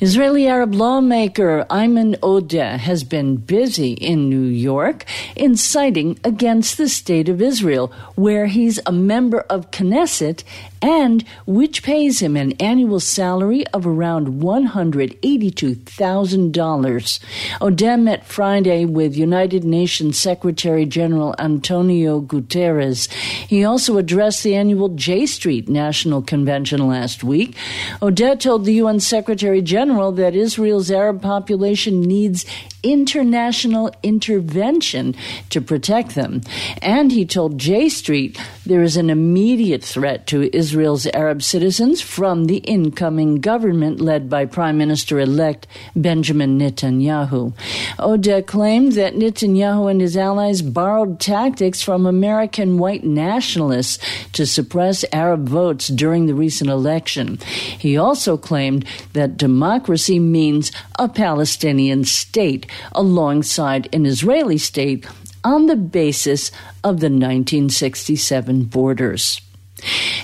Israeli 0.00 0.46
Arab 0.46 0.74
lawmaker 0.74 1.64
Ayman 1.70 2.16
Odeh 2.18 2.78
has 2.78 3.04
been 3.04 3.36
busy 3.36 3.92
in 3.92 4.28
New 4.28 4.48
York 4.48 5.04
inciting 5.36 6.18
against 6.24 6.76
the 6.76 6.88
state 6.88 7.28
of 7.28 7.40
Israel, 7.40 7.92
where 8.14 8.46
he's 8.46 8.80
a 8.86 8.92
member 8.92 9.40
of 9.48 9.70
Knesset 9.70 10.42
and 10.84 11.24
which 11.46 11.82
pays 11.82 12.20
him 12.20 12.36
an 12.36 12.52
annual 12.60 13.00
salary 13.00 13.66
of 13.68 13.86
around 13.86 14.42
$182,000. 14.42 17.18
Odeh 17.60 18.02
met 18.02 18.26
Friday 18.26 18.84
with 18.84 19.16
United 19.16 19.64
Nations 19.64 20.18
Secretary 20.18 20.84
General 20.84 21.34
Antonio 21.38 22.20
Guterres. 22.20 23.10
He 23.48 23.64
also 23.64 23.96
addressed 23.96 24.44
the 24.44 24.54
annual 24.54 24.90
J 24.90 25.24
Street 25.24 25.70
National 25.70 26.20
Convention 26.20 26.86
last 26.86 27.24
week. 27.24 27.56
Odeh 28.02 28.38
told 28.38 28.66
the 28.66 28.74
UN 28.74 29.00
Secretary 29.00 29.62
General 29.62 30.12
that 30.12 30.34
Israel's 30.34 30.90
Arab 30.90 31.22
population 31.22 32.02
needs 32.02 32.44
international 32.84 33.90
intervention 34.02 35.14
to 35.50 35.60
protect 35.60 36.14
them. 36.14 36.42
And 36.82 37.10
he 37.10 37.24
told 37.24 37.58
J 37.58 37.88
Street 37.88 38.40
there 38.66 38.82
is 38.82 38.96
an 38.96 39.10
immediate 39.10 39.82
threat 39.82 40.26
to 40.28 40.54
Israel's 40.54 41.06
Arab 41.08 41.42
citizens 41.42 42.00
from 42.00 42.44
the 42.44 42.58
incoming 42.58 43.40
government 43.40 44.00
led 44.00 44.28
by 44.28 44.44
Prime 44.44 44.78
Minister 44.78 45.18
elect 45.18 45.66
Benjamin 45.96 46.58
Netanyahu. 46.58 47.54
Odeh 47.98 48.46
claimed 48.46 48.92
that 48.92 49.14
Netanyahu 49.14 49.90
and 49.90 50.00
his 50.00 50.16
allies 50.16 50.62
borrowed 50.62 51.18
tactics 51.18 51.82
from 51.82 52.06
American 52.06 52.78
white 52.78 53.04
nationalists 53.04 53.98
to 54.32 54.46
suppress 54.46 55.04
Arab 55.12 55.48
votes 55.48 55.88
during 55.88 56.26
the 56.26 56.34
recent 56.34 56.68
election. 56.68 57.38
He 57.78 57.96
also 57.96 58.36
claimed 58.36 58.84
that 59.14 59.36
democracy 59.36 60.18
means 60.18 60.70
a 60.98 61.08
Palestinian 61.08 62.04
state 62.04 62.66
alongside 62.92 63.88
an 63.94 64.06
Israeli 64.06 64.58
state 64.58 65.06
on 65.42 65.66
the 65.66 65.76
basis 65.76 66.50
of 66.82 67.00
the 67.00 67.10
1967 67.10 68.64
borders. 68.64 69.40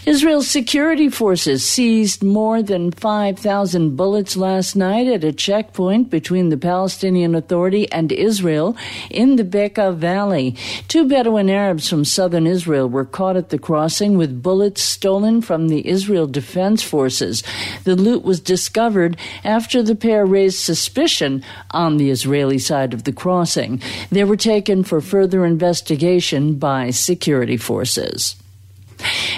Israel's 0.07 0.49
security 0.49 1.09
forces 1.09 1.65
seized 1.65 2.23
more 2.23 2.63
than 2.63 2.91
5,000 2.91 3.97
bullets 3.97 4.37
last 4.37 4.75
night 4.75 5.07
at 5.07 5.25
a 5.25 5.33
checkpoint 5.33 6.11
between 6.11 6.49
the 6.49 6.57
Palestinian 6.57 7.35
Authority 7.35 7.91
and 7.93 8.11
Israel 8.11 8.77
in 9.11 9.37
the 9.37 9.45
Bekaa 9.45 9.95
Valley. 9.95 10.57
Two 10.89 11.07
Bedouin 11.07 11.51
Arabs 11.51 11.89
from 11.89 12.05
southern 12.05 12.47
Israel 12.47 12.89
were 12.89 13.05
caught 13.05 13.37
at 13.37 13.51
the 13.51 13.59
crossing 13.59 14.17
with 14.17 14.43
bullets 14.43 14.83
stolen 14.83 15.43
from 15.43 15.69
the 15.69 15.87
Israel 15.87 16.27
Defense 16.27 16.83
Forces. 16.83 17.43
The 17.85 17.97
loot 17.97 18.25
was 18.25 18.41
discovered 18.41 19.17
after 19.45 19.83
the 19.83 19.95
pair 19.95 20.25
raised 20.25 20.59
suspicion 20.59 21.45
on 21.73 21.99
the 21.99 22.11
Israeli 22.11 22.59
side 22.59 22.95
of 22.95 23.05
the 23.05 23.13
crossing. 23.13 23.83
They 24.11 24.25
were 24.25 24.37
taken 24.37 24.83
for 24.85 25.01
further 25.01 25.45
investigation 25.45 26.55
by 26.55 26.91
security 26.91 27.57
forces. 27.57 28.40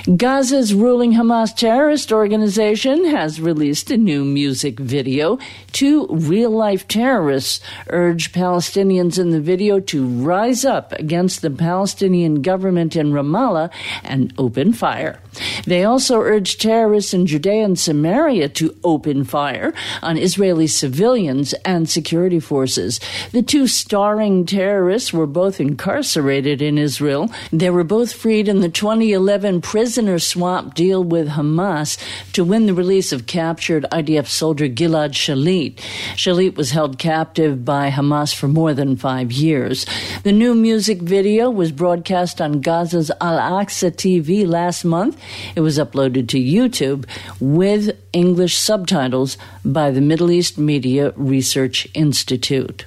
Gaza's 0.04 0.74
ruling 0.74 1.12
Hamas 1.12 1.54
terrorist 1.54 2.12
organization 2.12 3.04
has 3.06 3.40
released 3.40 3.90
a 3.90 3.96
new 3.96 4.24
music 4.24 4.80
video. 4.80 5.38
Two 5.70 6.06
real 6.08 6.50
life 6.50 6.88
terrorists 6.88 7.60
urge 7.88 8.32
Palestinians 8.32 9.18
in 9.18 9.30
the 9.30 9.40
video 9.40 9.78
to 9.78 10.06
rise 10.06 10.64
up 10.64 10.92
against 10.92 11.40
the 11.42 11.50
Palestinian 11.50 12.42
government 12.42 12.96
in 12.96 13.12
Ramallah 13.12 13.70
and 14.02 14.32
open 14.38 14.72
fire. 14.72 15.20
They 15.64 15.84
also 15.84 16.20
urge 16.20 16.58
terrorists 16.58 17.14
in 17.14 17.26
Judea 17.26 17.64
and 17.64 17.78
Samaria 17.78 18.48
to 18.50 18.76
open 18.84 19.24
fire 19.24 19.72
on 20.02 20.18
Israeli 20.18 20.66
civilians 20.66 21.52
and 21.64 21.88
security 21.88 22.40
forces. 22.40 23.00
The 23.30 23.42
two 23.42 23.66
starring 23.66 24.46
terrorists 24.46 25.12
were 25.12 25.26
both 25.26 25.60
incarcerated 25.60 26.60
in 26.60 26.76
Israel. 26.76 27.30
They 27.52 27.70
were 27.70 27.84
both 27.84 28.12
freed 28.12 28.48
in 28.48 28.60
the 28.60 28.68
2011 28.68 29.51
prisoner 29.61 30.18
swap 30.18 30.74
deal 30.74 31.03
with 31.03 31.30
Hamas 31.30 31.98
to 32.32 32.44
win 32.44 32.66
the 32.66 32.74
release 32.74 33.12
of 33.12 33.26
captured 33.26 33.84
IDF 33.92 34.26
soldier 34.26 34.68
Gilad 34.68 35.11
Shalit. 35.11 35.76
Shalit 36.16 36.57
was 36.57 36.70
held 36.70 36.98
captive 36.98 37.64
by 37.64 37.90
Hamas 37.90 38.34
for 38.34 38.48
more 38.48 38.72
than 38.72 38.96
five 38.96 39.32
years. 39.32 39.86
The 40.22 40.32
new 40.32 40.55
music 40.55 41.03
video 41.03 41.50
was 41.50 41.72
broadcast 41.72 42.40
on 42.40 42.62
Gaza's 42.62 43.11
Al 43.20 43.38
Aqsa 43.38 43.90
TV 43.90 44.46
last 44.46 44.84
month. 44.84 45.20
It 45.57 45.61
was 45.61 45.78
uploaded 45.78 46.28
to 46.28 46.38
YouTube 46.38 47.07
with 47.40 47.98
English 48.12 48.57
subtitles 48.57 49.36
by 49.64 49.90
the 49.90 50.00
Middle 50.00 50.30
East 50.30 50.59
Media 50.59 51.12
Research 51.16 51.88
Institute. 51.94 52.86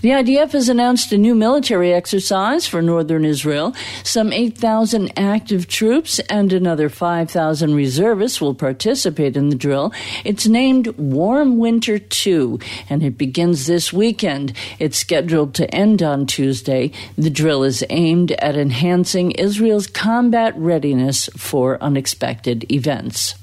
The 0.00 0.10
IDF 0.10 0.52
has 0.52 0.68
announced 0.68 1.12
a 1.12 1.18
new 1.18 1.34
military 1.34 1.92
exercise 1.92 2.66
for 2.66 2.80
northern 2.80 3.24
Israel. 3.24 3.74
Some 4.04 4.32
8,000 4.32 5.12
active 5.18 5.66
troops 5.66 6.20
and 6.30 6.52
another 6.52 6.88
5,000 6.88 7.74
reservists 7.74 8.40
will 8.40 8.54
participate 8.54 9.36
in 9.36 9.48
the 9.48 9.56
drill. 9.56 9.92
It's 10.24 10.46
named 10.46 10.86
Warm 10.98 11.58
Winter 11.58 11.98
2, 11.98 12.60
and 12.88 13.02
it 13.02 13.18
begins 13.18 13.66
this 13.66 13.92
weekend. 13.92 14.52
It's 14.78 14.98
scheduled 14.98 15.54
to 15.54 15.74
end 15.74 16.02
on 16.02 16.26
Tuesday. 16.26 16.92
The 17.16 17.30
drill 17.30 17.64
is 17.64 17.84
aimed 17.90 18.32
at 18.32 18.56
enhancing 18.56 19.32
Israel's 19.32 19.88
combat 19.88 20.56
readiness 20.56 21.28
for 21.36 21.82
unexpected 21.82 22.70
events. 22.70 23.34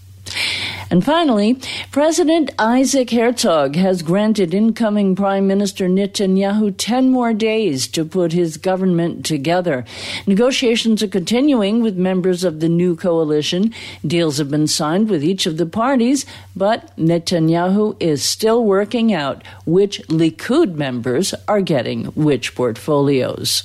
And 0.90 1.04
finally, 1.04 1.60
President 1.92 2.52
Isaac 2.60 3.10
Herzog 3.10 3.76
has 3.76 4.02
granted 4.04 4.54
incoming 4.54 5.16
Prime 5.16 5.48
Minister 5.48 5.88
Netanyahu 5.88 6.76
10 6.78 7.10
more 7.10 7.34
days 7.34 7.88
to 7.90 8.06
put 8.06 8.32
his 8.32 8.58
government 8.58 9.26
together. 9.26 9.84
Negotiations 10.28 11.02
are 11.02 11.08
continuing 11.08 11.82
with 11.82 11.98
members 11.98 12.44
of 12.44 12.60
the 12.60 12.70
new 12.70 12.96
coalition. 12.96 13.74
Deals 14.06 14.38
have 14.38 14.52
been 14.52 14.68
signed 14.68 15.10
with 15.10 15.24
each 15.24 15.46
of 15.46 15.58
the 15.58 15.66
parties, 15.66 16.26
but 16.56 16.96
Netanyahu 16.98 17.96
is 18.00 18.24
still 18.24 18.64
working 18.64 19.12
out 19.12 19.44
which 19.66 20.02
Likud 20.08 20.76
members 20.76 21.34
are 21.48 21.62
getting 21.62 22.06
which 22.14 22.54
portfolios. 22.56 23.64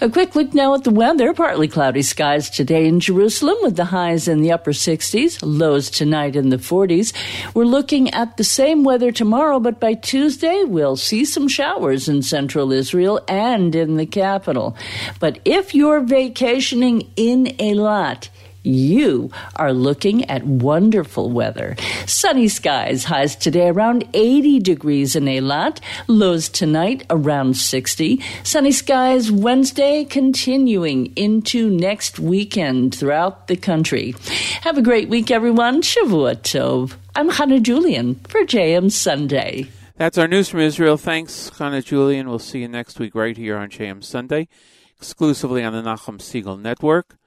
A 0.00 0.08
quick 0.08 0.34
look 0.34 0.54
now 0.54 0.74
at 0.74 0.84
the 0.84 0.90
weather. 0.90 1.34
Partly 1.34 1.68
cloudy 1.68 2.02
skies 2.02 2.48
today 2.48 2.86
in 2.86 3.00
Jerusalem 3.00 3.56
with 3.62 3.76
the 3.76 3.86
highs 3.86 4.28
in 4.28 4.40
the 4.40 4.52
upper 4.52 4.72
60s, 4.72 5.38
lows 5.42 5.90
tonight 5.90 6.36
in 6.36 6.48
the 6.48 6.56
40s. 6.56 7.12
We're 7.54 7.64
looking 7.64 8.10
at 8.10 8.36
the 8.36 8.44
same 8.44 8.84
weather 8.84 9.12
tomorrow, 9.12 9.60
but 9.60 9.78
by 9.78 9.94
Tuesday 9.94 10.64
we'll 10.64 10.96
see 10.96 11.24
some 11.24 11.48
showers 11.48 12.08
in 12.08 12.22
central 12.22 12.72
Israel 12.72 13.20
and 13.28 13.74
in 13.74 13.96
the 13.96 14.06
capital. 14.06 14.76
But 15.18 15.40
if 15.44 15.74
you're 15.74 16.00
vacationing 16.00 17.10
in 17.16 17.46
Eilat, 17.58 18.28
you 18.62 19.30
are 19.56 19.72
looking 19.72 20.24
at 20.30 20.44
wonderful 20.44 21.30
weather. 21.30 21.76
Sunny 22.06 22.48
skies, 22.48 23.04
highs 23.04 23.36
today 23.36 23.68
around 23.68 24.06
80 24.14 24.60
degrees 24.60 25.16
in 25.16 25.24
Eilat, 25.24 25.80
lows 26.08 26.48
tonight 26.48 27.04
around 27.10 27.56
60. 27.56 28.22
Sunny 28.42 28.72
skies 28.72 29.30
Wednesday 29.30 30.04
continuing 30.04 31.12
into 31.16 31.70
next 31.70 32.18
weekend 32.18 32.94
throughout 32.94 33.48
the 33.48 33.56
country. 33.56 34.14
Have 34.62 34.78
a 34.78 34.82
great 34.82 35.08
week, 35.08 35.30
everyone. 35.30 35.82
Shavua 35.82 36.36
Tov. 36.36 36.94
I'm 37.16 37.28
Hannah 37.28 37.60
Julian 37.60 38.16
for 38.28 38.42
JM 38.42 38.90
Sunday. 38.90 39.68
That's 39.96 40.16
our 40.16 40.28
news 40.28 40.48
from 40.48 40.60
Israel. 40.60 40.96
Thanks, 40.96 41.50
Hannah 41.58 41.82
Julian. 41.82 42.28
We'll 42.28 42.38
see 42.38 42.60
you 42.60 42.68
next 42.68 42.98
week 42.98 43.14
right 43.14 43.36
here 43.36 43.58
on 43.58 43.68
JM 43.68 44.02
Sunday, 44.02 44.48
exclusively 44.96 45.62
on 45.62 45.72
the 45.72 45.82
Nachum 45.82 46.18
Segal 46.18 46.58
Network. 46.58 47.19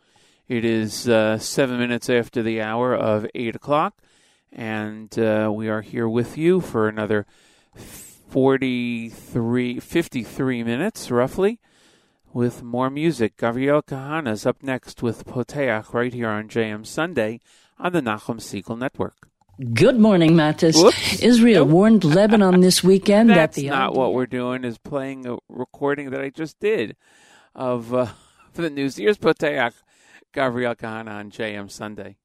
It 0.48 0.66
is 0.66 1.08
uh, 1.08 1.38
seven 1.38 1.80
minutes 1.80 2.10
after 2.10 2.44
the 2.44 2.62
hour 2.62 2.94
of 2.94 3.26
8 3.34 3.56
o'clock, 3.56 3.96
and 4.52 5.18
uh, 5.18 5.50
we 5.54 5.70
are 5.70 5.82
here 5.82 6.10
with 6.10 6.38
you 6.38 6.60
for 6.60 6.89
another 6.89 7.26
43, 7.76 9.80
53 9.80 10.64
minutes, 10.64 11.10
roughly, 11.10 11.60
with 12.34 12.62
more 12.62 12.89
music. 12.89 13.38
Gabriel 13.38 13.82
Kahana's 13.82 14.46
up 14.46 14.62
next 14.62 15.02
with 15.02 15.26
Poteach 15.26 15.94
right 15.94 16.14
here 16.14 16.30
on 16.30 16.50
JM 16.50 16.86
Sunday 16.86 17.39
on 17.80 17.94
the 17.94 18.02
Nachum 18.02 18.39
Segal 18.41 18.78
Network. 18.78 19.30
Good 19.74 20.00
morning, 20.00 20.32
Matis. 20.32 20.76
Whoops. 20.76 21.22
Israel 21.22 21.66
warned 21.66 22.04
Lebanon 22.04 22.62
this 22.62 22.84
weekend 22.84 23.30
that 23.30 23.54
the 23.54 23.70
not 23.70 23.94
what 23.94 24.14
we're 24.14 24.26
doing. 24.26 24.64
Is 24.64 24.80
playing 24.80 25.28
a 25.28 25.38
recording 25.48 26.10
that 26.10 26.22
I 26.22 26.32
just 26.32 26.60
did 26.60 26.96
of 27.54 27.94
uh, 27.94 28.08
for 28.52 28.62
the 28.64 28.72
news. 28.72 28.98
Here's 28.98 29.20
Poteach, 29.20 29.74
Gabriel 30.34 30.76
Kahana 30.76 31.20
on 31.20 31.30
JM 31.30 31.70
Sunday. 31.70 32.18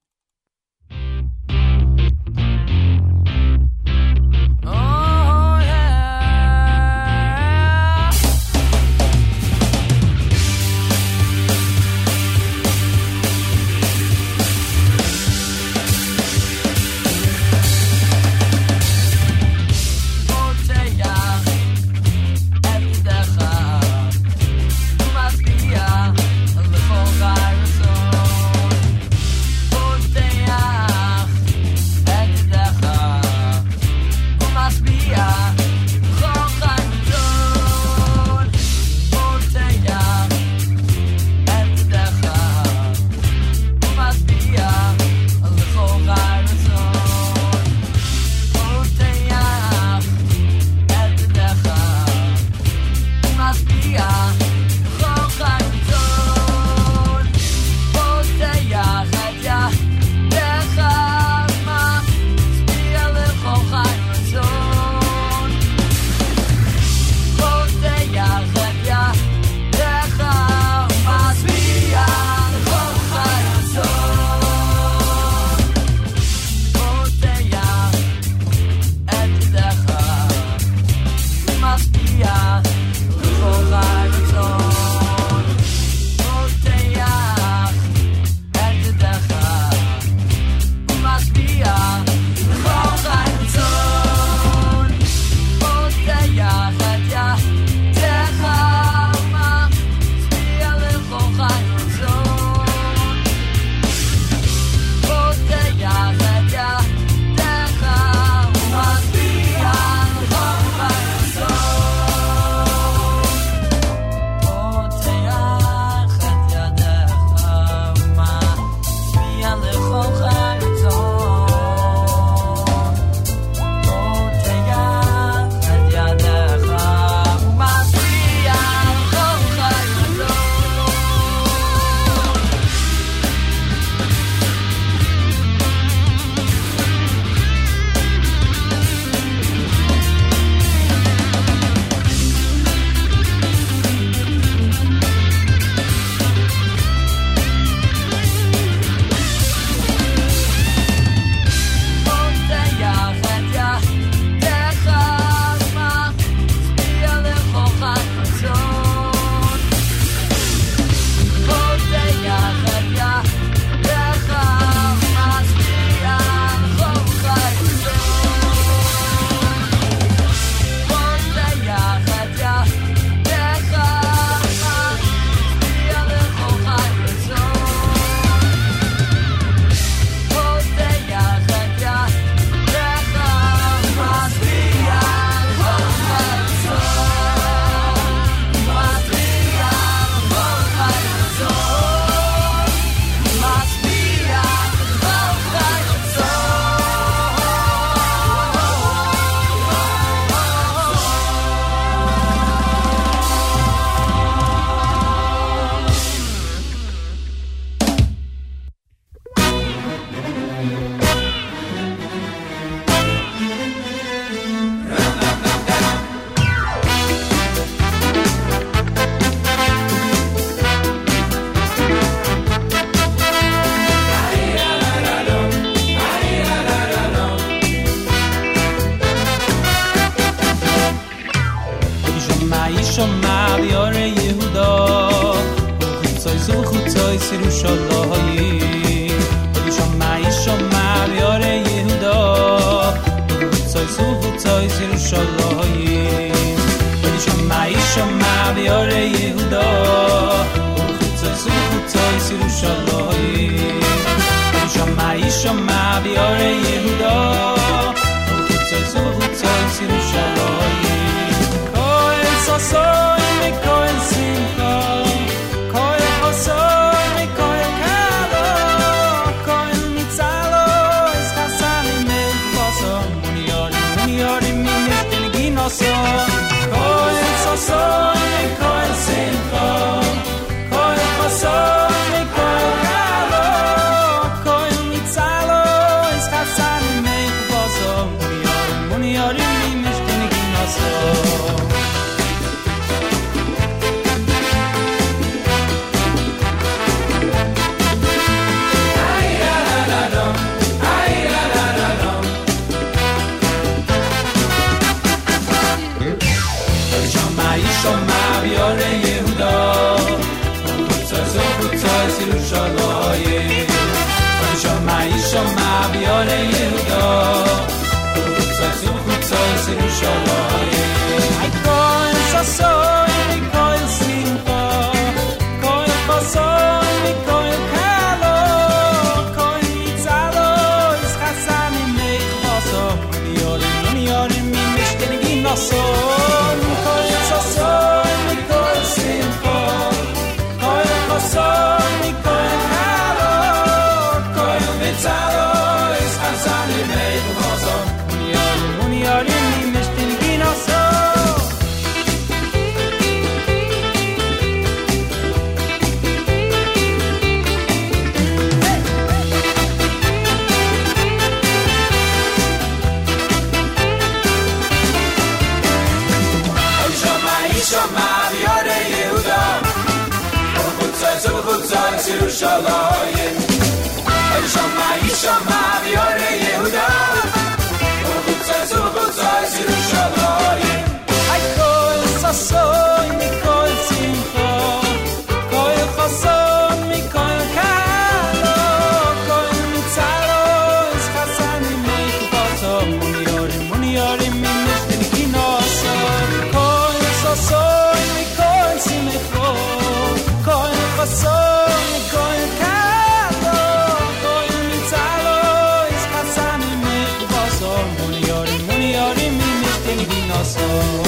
Kinoso 410.68 411.07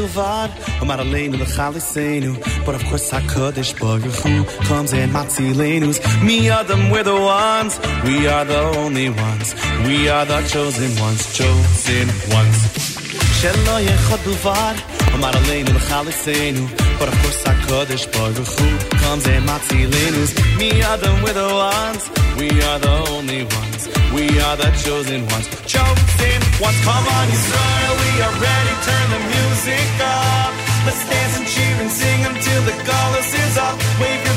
Bilvad, 0.00 0.50
Amar 0.80 0.98
Aleinu 0.98 1.36
L'chalisenu. 1.38 2.32
But 2.64 2.74
of 2.74 2.84
course, 2.86 3.10
HaKadosh 3.10 3.78
Baruch 3.78 4.16
Hu 4.22 4.44
comes 4.64 4.92
and 4.92 5.12
Matzilenus. 5.12 5.98
Me 6.24 6.48
Adam, 6.48 6.90
we're 6.90 7.02
the 7.02 7.14
ones, 7.14 7.78
we 8.04 8.26
are 8.26 8.44
the 8.44 8.60
only 8.78 9.10
ones. 9.10 9.54
We 9.86 10.08
are 10.08 10.24
the 10.24 10.40
chosen 10.48 10.90
ones, 11.00 11.22
chosen 11.36 12.08
ones. 12.32 12.58
Shelo 13.40 13.76
Yechad 13.86 14.20
Bilvad, 14.24 14.76
Amar 15.14 15.32
Aleinu 15.32 15.72
L'chalisenu. 15.76 16.64
But 16.98 17.08
of 17.08 17.16
course, 17.22 17.42
HaKadosh 17.44 17.59
Baruch 17.70 18.50
Hu 18.58 18.68
comes 18.98 19.26
and 19.28 19.46
matzilenus. 19.46 20.34
Me 20.58 20.70
them, 20.82 21.22
we're 21.22 21.32
the 21.32 21.46
ones, 21.54 22.02
we 22.36 22.50
are 22.66 22.80
the 22.80 22.96
only 23.14 23.44
ones, 23.46 23.86
we 24.12 24.26
are 24.42 24.56
the 24.56 24.70
chosen 24.82 25.22
ones, 25.30 25.46
chosen 25.70 26.40
ones. 26.58 26.78
Come 26.82 27.06
on, 27.16 27.26
Israel, 27.30 27.94
we 28.02 28.10
are 28.26 28.34
ready, 28.42 28.74
turn 28.82 29.06
the 29.14 29.22
music 29.34 29.90
up. 30.02 30.50
Let's 30.84 31.02
dance 31.08 31.38
and 31.38 31.46
cheer 31.46 31.76
and 31.78 31.92
sing 31.92 32.20
until 32.26 32.60
the 32.66 32.74
chorus 32.82 33.30
is 33.38 33.54
up. 33.56 33.76
Wave 34.02 34.29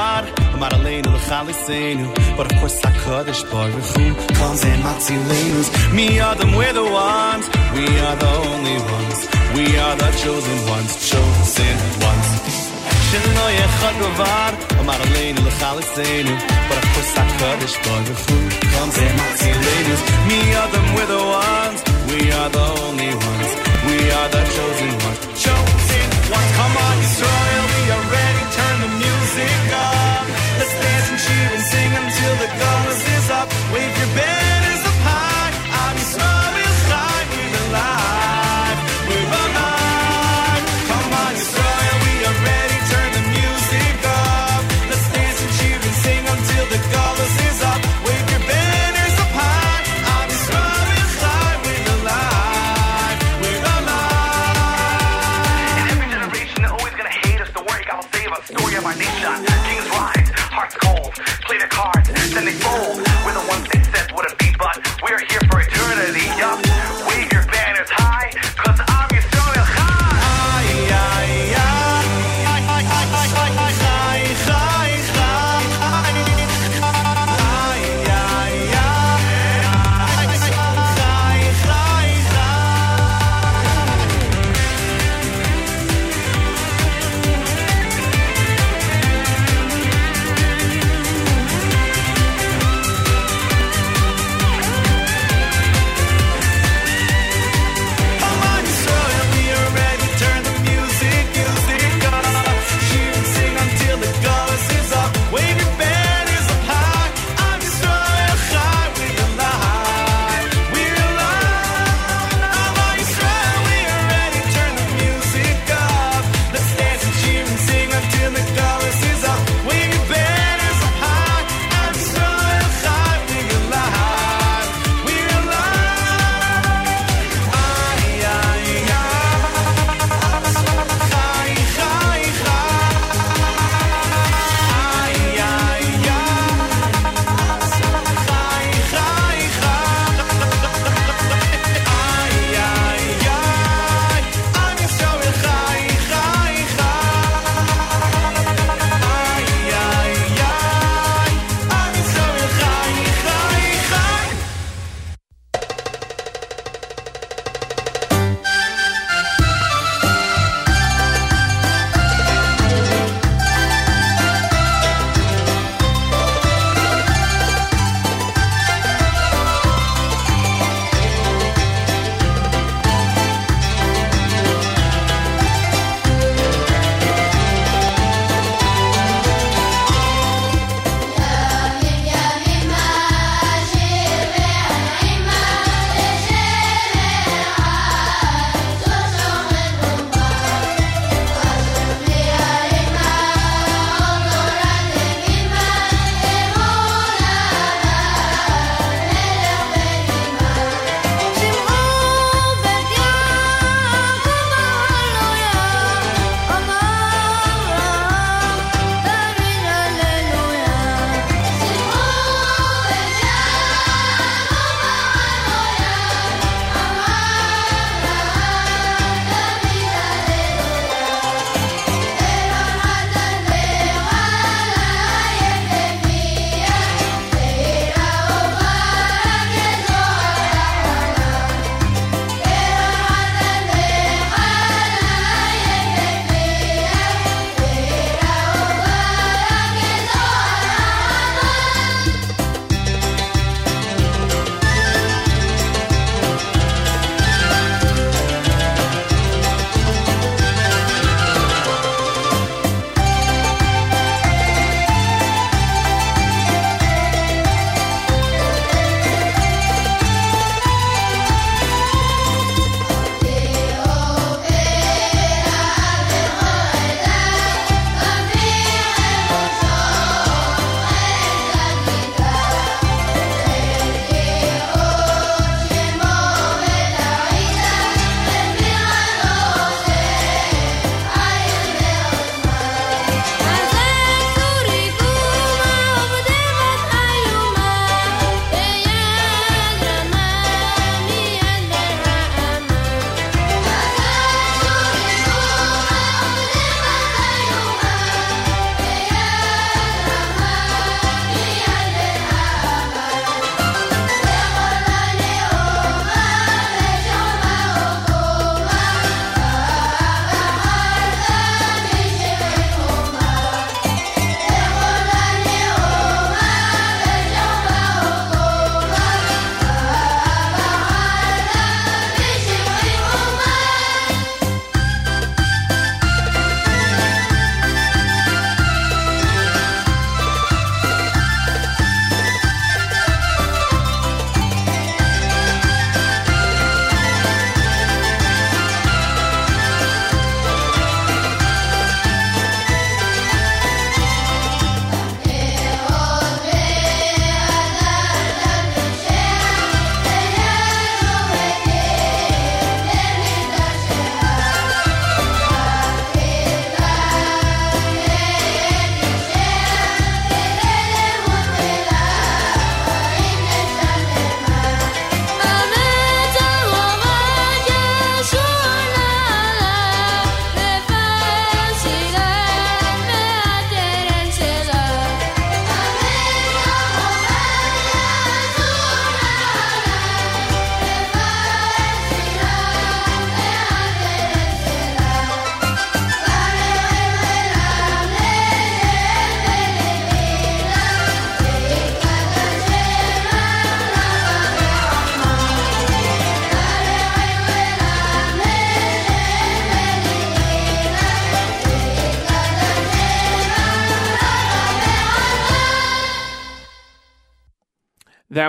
God, 0.00 0.24
Amar 0.54 0.72
Aleinu 0.78 1.10
but 2.36 2.46
of 2.50 2.54
course 2.58 2.76
HaKadosh 2.80 3.42
Baruch 3.50 3.90
Hu 3.94 4.06
comes 4.38 4.62
and 4.70 4.82
Matzilenu's. 4.86 5.68
Me 5.96 6.06
Adam, 6.28 6.50
we're 6.58 6.76
the 6.80 6.88
ones, 7.08 7.44
we 7.76 7.84
are 8.06 8.16
the 8.24 8.32
only 8.48 8.78
ones, 8.96 9.18
we 9.56 9.64
are 9.84 9.96
the 10.02 10.10
chosen 10.22 10.58
ones, 10.74 10.92
chosen 11.10 11.76
ones. 12.08 12.28
Shelo 13.08 13.46
Yechad 13.58 13.96
Govar, 14.00 14.52
Amar 14.80 15.00
Aleinu 15.06 15.42
but 16.68 16.78
of 16.82 16.88
course 16.94 17.12
HaKadosh 17.18 17.76
Baruch 17.84 18.22
Hu 18.28 18.38
comes 18.72 18.96
and 19.04 19.14
Matzilenu's. 19.20 20.02
Me 20.28 20.40
Adam, 20.62 20.86
we're 20.94 21.10
the 21.14 21.22
ones, 21.44 21.78
we 22.10 22.20
are 22.38 22.50
the 22.56 22.66
only 22.84 23.12
ones, 23.28 23.50
we 23.88 23.96
are 24.18 24.28
the 24.34 24.42
chosen 24.54 24.92
ones, 25.04 25.20
chosen 25.44 26.06
ones. 26.32 26.50
Come 26.58 26.74
on, 26.86 26.96
Yisrael. 27.04 27.49
Dance 30.82 31.08
and 31.10 31.20
cheer 31.24 31.48
and 31.56 31.64
sing 31.72 31.90
until 32.02 32.34
the 32.42 32.48
chorus 32.58 33.00
is 33.16 33.26
up. 33.30 33.48
Wave 33.72 33.94
your 34.00 34.10
banners 34.16 34.59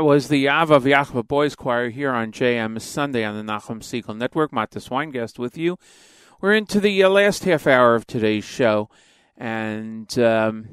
That 0.01 0.05
was 0.05 0.29
the 0.29 0.47
Ava 0.47 0.79
V'Yachva 0.79 1.27
Boys 1.27 1.53
Choir 1.53 1.91
here 1.91 2.09
on 2.09 2.31
JM 2.31 2.81
Sunday 2.81 3.23
on 3.23 3.37
the 3.37 3.43
Nachum 3.43 3.81
Segal 3.81 4.17
Network. 4.17 4.51
Matis 4.51 4.89
Weingast 4.89 5.37
with 5.37 5.59
you. 5.59 5.77
We're 6.41 6.55
into 6.55 6.79
the 6.79 7.03
uh, 7.03 7.09
last 7.09 7.43
half 7.43 7.67
hour 7.67 7.93
of 7.93 8.07
today's 8.07 8.43
show, 8.43 8.89
and 9.37 10.17
um, 10.17 10.69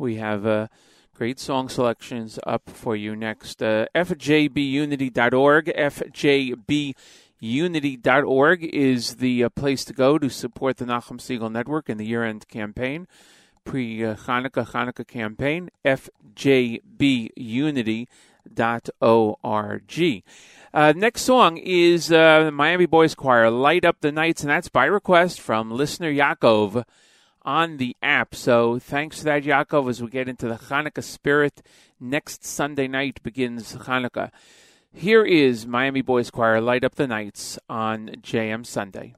we 0.00 0.16
have 0.16 0.44
uh, 0.44 0.66
great 1.14 1.38
song 1.38 1.68
selections 1.68 2.40
up 2.44 2.68
for 2.68 2.96
you 2.96 3.14
next. 3.14 3.62
Uh, 3.62 3.86
FJBUnity.org, 3.94 5.66
FJBUnity.org 5.66 8.64
is 8.64 9.14
the 9.14 9.44
uh, 9.44 9.48
place 9.48 9.84
to 9.84 9.92
go 9.92 10.18
to 10.18 10.28
support 10.28 10.78
the 10.78 10.86
Nachum 10.86 11.20
Segal 11.20 11.52
Network 11.52 11.88
in 11.88 11.98
the 11.98 12.06
year-end 12.06 12.48
campaign, 12.48 13.06
pre-Hanukkah 13.64 14.72
Hanukkah 14.72 15.06
campaign, 15.06 15.70
FJBUnity.org. 18.48 20.22
Uh, 20.74 20.92
next 20.96 21.22
song 21.22 21.58
is 21.58 22.10
uh, 22.10 22.50
Miami 22.52 22.86
Boys 22.86 23.14
Choir, 23.14 23.50
Light 23.50 23.84
Up 23.84 24.00
the 24.00 24.12
Nights, 24.12 24.42
and 24.42 24.50
that's 24.50 24.68
by 24.68 24.86
request 24.86 25.40
from 25.40 25.70
listener 25.70 26.10
Yaakov 26.10 26.84
on 27.42 27.76
the 27.76 27.96
app. 28.02 28.34
So 28.34 28.78
thanks 28.78 29.18
to 29.18 29.24
that, 29.24 29.42
Yaakov, 29.42 29.90
as 29.90 30.02
we 30.02 30.08
get 30.08 30.28
into 30.28 30.48
the 30.48 30.56
Hanukkah 30.56 31.04
spirit. 31.04 31.62
Next 32.00 32.44
Sunday 32.44 32.88
night 32.88 33.22
begins 33.22 33.74
Hanukkah. 33.74 34.30
Here 34.94 35.24
is 35.24 35.66
Miami 35.66 36.02
Boys 36.02 36.30
Choir, 36.30 36.60
Light 36.60 36.84
Up 36.84 36.94
the 36.94 37.06
Nights 37.06 37.58
on 37.68 38.08
JM 38.22 38.66
Sunday. 38.66 39.14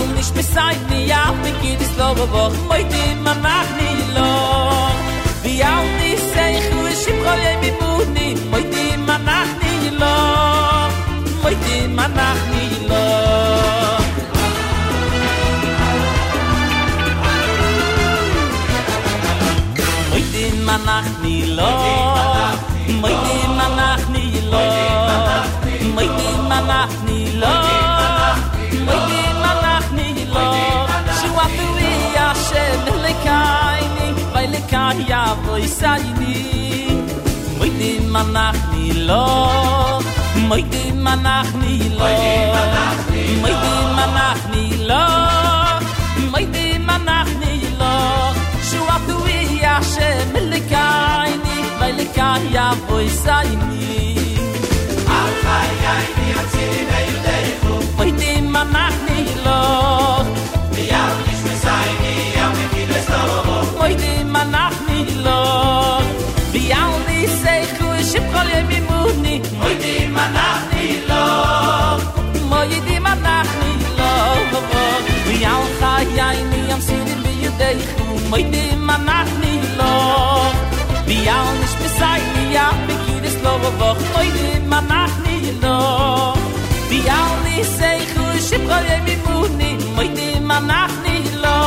Au 0.00 0.06
nicht 0.16 0.34
bis 0.34 0.48
seit 0.54 0.80
mir? 0.88 1.04
Ja 1.06 1.34
bin 1.42 1.54
er? 1.54 1.80
ich 1.80 1.88
וואך 1.98 2.16
Slowe 2.16 2.32
Woch 2.32 2.56
heute 2.70 3.02
man 3.24 3.40
macht 3.42 3.72
די 3.78 3.96
lo 4.16 4.32
Wie 5.42 5.62
au 5.72 5.82
nicht 6.00 6.26
sei 6.34 6.50
ich 6.58 6.68
wie 6.72 6.94
ich 6.96 7.16
brauche 7.20 7.52
mir 7.62 7.74
Mut 7.80 8.08
nie 8.16 8.34
heute 8.52 8.84
man 9.08 9.22
macht 9.28 9.56
nie 9.64 9.90
lo 10.00 10.16
heute 11.44 11.76
man 11.96 12.12
macht 12.20 12.46
nie 12.54 12.74
lo 12.90 13.04
Heute 20.12 20.44
man 20.66 20.80
lo 21.56 22.39
kan 34.70 34.96
ya 35.10 35.22
voy 35.44 35.64
sadi 35.78 36.36
moy 37.58 37.70
di 37.80 37.90
manach 38.12 38.60
ni 38.72 38.86
lo. 39.08 39.26
Moy 40.48 40.62
di 40.72 40.84
manach 41.04 41.50
ni 41.62 41.74
lo. 41.98 42.08
Moy 43.42 43.54
di 43.64 43.74
manach 43.96 44.42
ni 44.52 44.64
lo. 44.88 45.04
Moy 46.32 46.44
di 46.54 46.66
manach 46.88 47.30
ni 47.42 47.54
lo. 47.80 47.94
Shu 48.68 48.80
a 48.94 48.96
tu 49.06 49.16
i 49.36 49.40
ya 49.64 49.74
she 49.92 50.08
mil 50.32 50.52
kai 50.72 51.30
ni. 51.44 51.56
Vel 51.80 51.98
kai 52.16 52.42
ya 52.56 52.66
voy 52.86 53.06
sadi 53.22 53.58
al 55.18 55.30
kai 55.44 56.04
ni 56.16 56.26
atsi 56.40 56.66
ni 56.90 57.19
yai 76.16 76.38
mi 76.50 76.60
am 76.74 76.80
sin 76.80 77.06
in 77.12 77.20
bi 77.24 77.32
yudei 77.44 77.78
moy 78.30 78.42
de 78.52 78.64
ma 78.86 78.96
nach 79.08 79.30
ni 79.42 79.52
lo. 79.78 79.94
Bi 81.06 81.16
au 81.36 81.46
nis 81.60 81.74
besay 81.80 82.20
ni 82.34 82.44
ya 82.56 82.66
bi 82.86 82.94
ki 83.04 83.14
lo 83.44 83.52
vo 83.62 83.90
moy 84.14 84.28
de 84.36 84.50
ma 84.70 84.80
nach 84.92 85.14
ni 85.24 85.36
lo. 85.62 85.78
Bi 86.88 86.98
au 87.18 87.30
ni 87.44 87.56
sei 87.76 88.00
khu 88.12 88.24
shi 88.46 88.56
proye 88.66 88.96
mi 89.06 89.14
mu 89.24 89.36
ni 89.58 89.70
moy 89.96 90.08
de 90.18 90.28
ma 90.48 90.58
nach 90.70 90.94
ni 91.04 91.16
lo. 91.42 91.58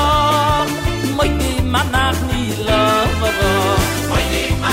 Moy 1.18 1.30
de 1.40 1.52
ma 1.74 1.82
ni 2.30 2.42
lo 2.68 2.82
vo 3.20 3.30
moy 4.10 4.26
de 4.34 4.44
ma 4.64 4.72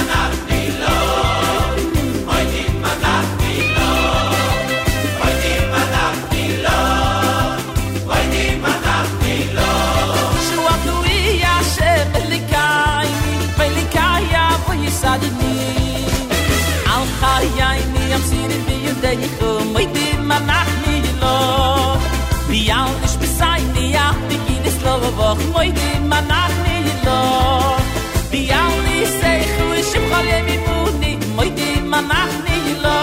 sei 19.11 19.19
ich 19.25 19.43
um 19.43 19.73
mit 19.73 19.91
dem 19.97 20.29
lo 21.21 21.99
wie 22.49 22.73
au 22.73 22.89
ich 23.05 23.17
bin 23.19 23.31
sei 23.39 23.61
die 23.75 23.91
ja 23.93 24.15
die 24.31 24.41
in 24.55 24.63
lo 24.85 24.95
woch 25.19 25.43
mit 25.59 25.73
dem 25.81 26.03
man 26.09 26.25
nach 26.29 26.55
lo 27.07 27.21
wie 28.31 28.53
au 28.53 28.73
ich 29.03 29.13
sei 29.21 29.39
ich 29.41 29.55
ich 29.81 29.91
lo 32.83 32.99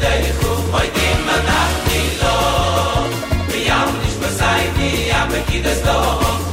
דיי 0.00 0.34
doch 5.84 6.43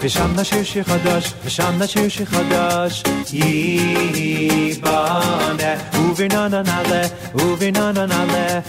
ושם 0.00 0.30
נשיר 0.36 0.64
שיר 0.64 0.84
חדש, 0.84 1.34
ושם 1.44 1.82
נשיר 1.82 2.08
שיר 2.08 2.26
חדש. 2.26 3.02
ייבנה, 3.32 4.94
וברננה 5.94 6.62
נעלה, 6.62 7.02
וברננה 7.34 8.06
נעלה. 8.06 8.60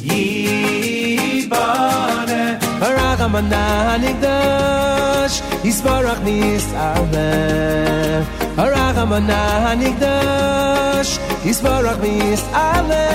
ייבנה, 0.00 1.56
הרחמנה 2.80 3.94
הנקדש, 3.94 5.42
יסברך 5.64 6.18
מיסעלה. 6.24 7.30
הרחמנה 8.56 9.70
הנקדש, 9.70 11.18
יסברך 11.44 11.96
מיסעלה. 12.00 13.06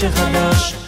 چه 0.00 0.08
خلاش 0.08 0.79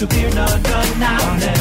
you 0.00 0.06
fear 0.08 0.28
none, 0.34 0.62
none 0.62 0.98
now. 0.98 1.55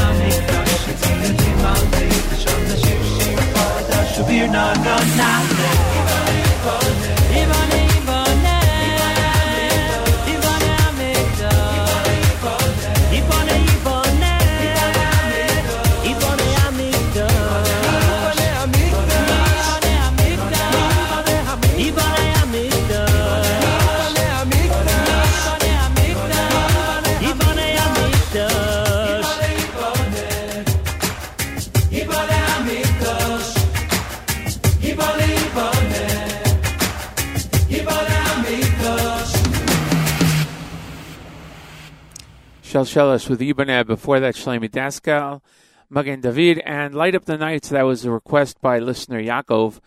Shalshelis 42.75 43.29
with 43.29 43.41
Ibanez. 43.41 43.85
Before 43.85 44.19
that, 44.19 44.35
Shlomi 44.35 44.69
Daskal, 44.69 45.41
Magen 45.89 46.19
David, 46.19 46.59
and 46.65 46.93
Light 46.93 47.15
Up 47.15 47.23
the 47.23 47.37
Nights. 47.37 47.69
That 47.69 47.83
was 47.83 48.03
a 48.03 48.11
request 48.11 48.59
by 48.59 48.79
listener 48.79 49.21
Yaakov 49.21 49.79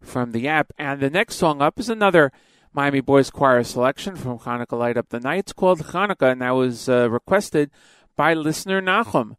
from 0.00 0.30
the 0.30 0.46
app. 0.46 0.70
And 0.78 1.00
the 1.00 1.10
next 1.10 1.34
song 1.34 1.60
up 1.60 1.80
is 1.80 1.88
another 1.88 2.30
Miami 2.72 3.00
Boys 3.00 3.30
Choir 3.30 3.64
selection 3.64 4.14
from 4.14 4.38
Hanukkah 4.38 4.78
Light 4.78 4.96
Up 4.96 5.08
the 5.08 5.18
Nights 5.18 5.52
called 5.52 5.80
Hanukkah, 5.80 6.30
and 6.30 6.40
that 6.40 6.52
was 6.52 6.88
uh, 6.88 7.10
requested 7.10 7.72
by 8.14 8.34
listener 8.34 8.80
Nachum 8.80 9.34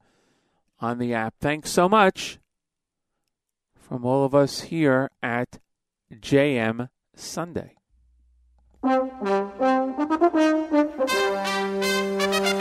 on 0.81 0.97
the 0.97 1.13
app. 1.13 1.35
Thanks 1.39 1.71
so 1.71 1.87
much 1.87 2.37
from 3.73 4.03
all 4.03 4.25
of 4.25 4.35
us 4.35 4.63
here 4.63 5.09
at 5.23 5.59
JM 6.13 6.89
Sunday. 7.15 7.75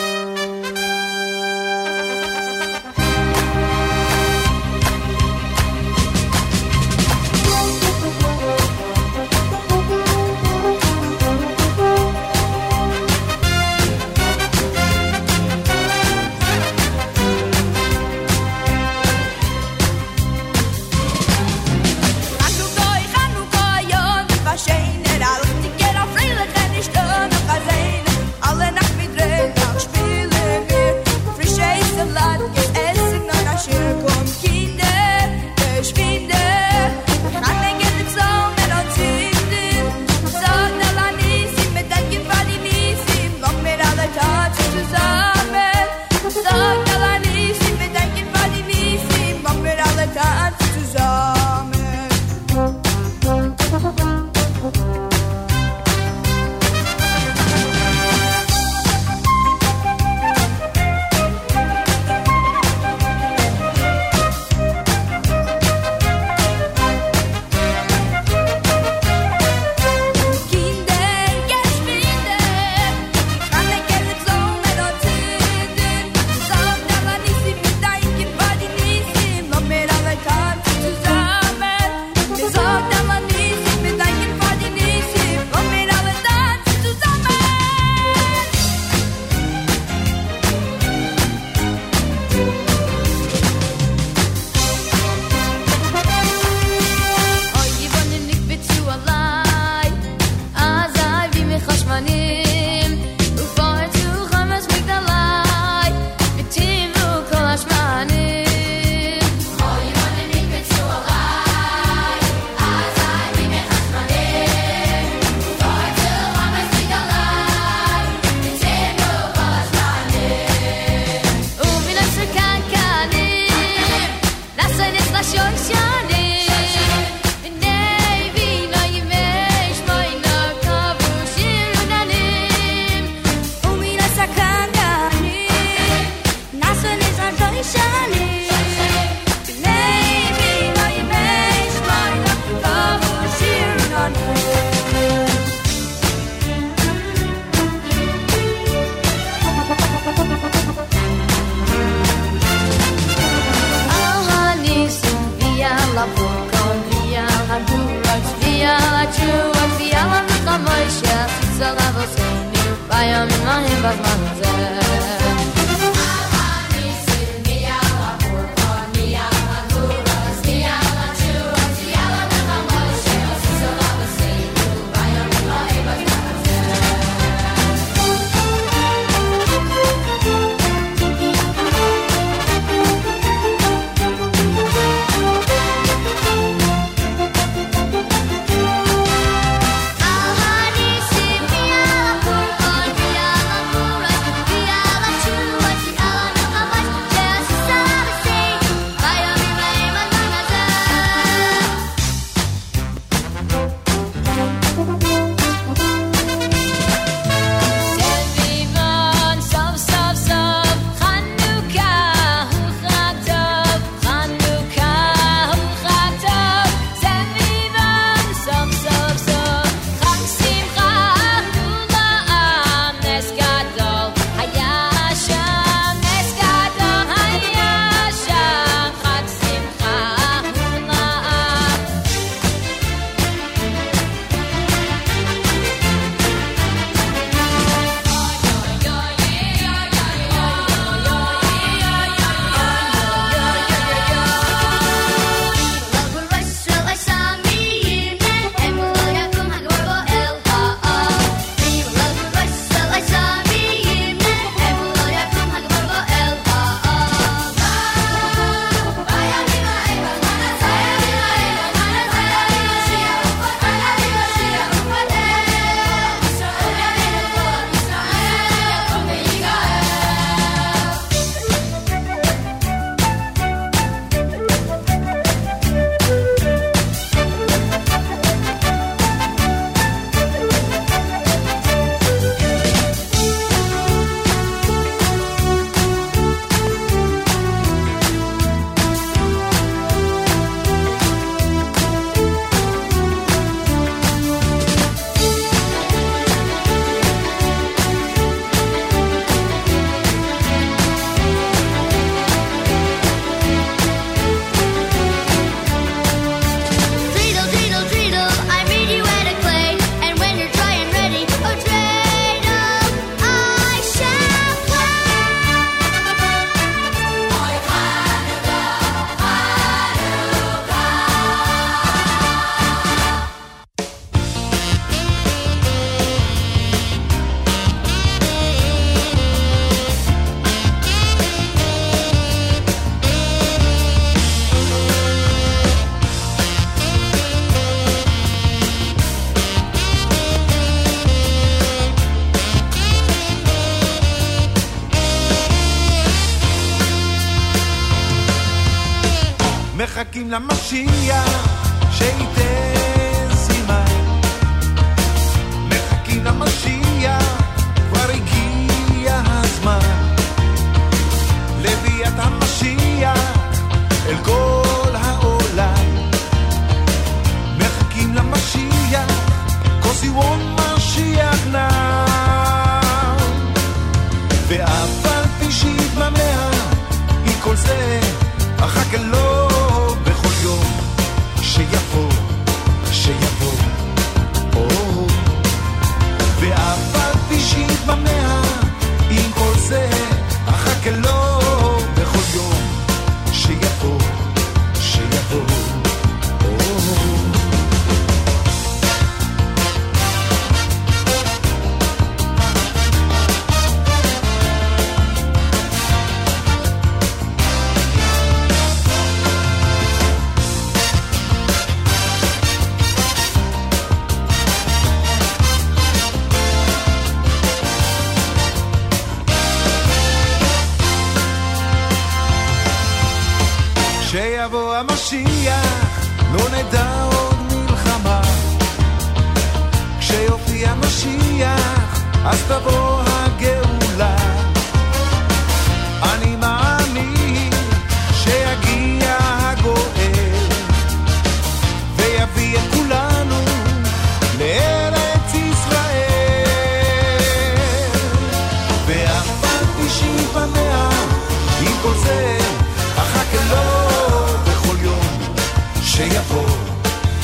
in 350.28 350.46
the. 350.46 351.37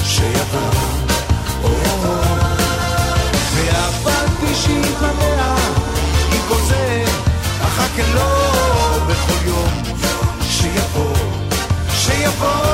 שיבוא 0.05 0.61
או 1.65 1.69
יבוא. 1.69 2.45
יום 9.47 9.83
שיבוא, 10.43 11.13
שיבוא. 11.91 12.74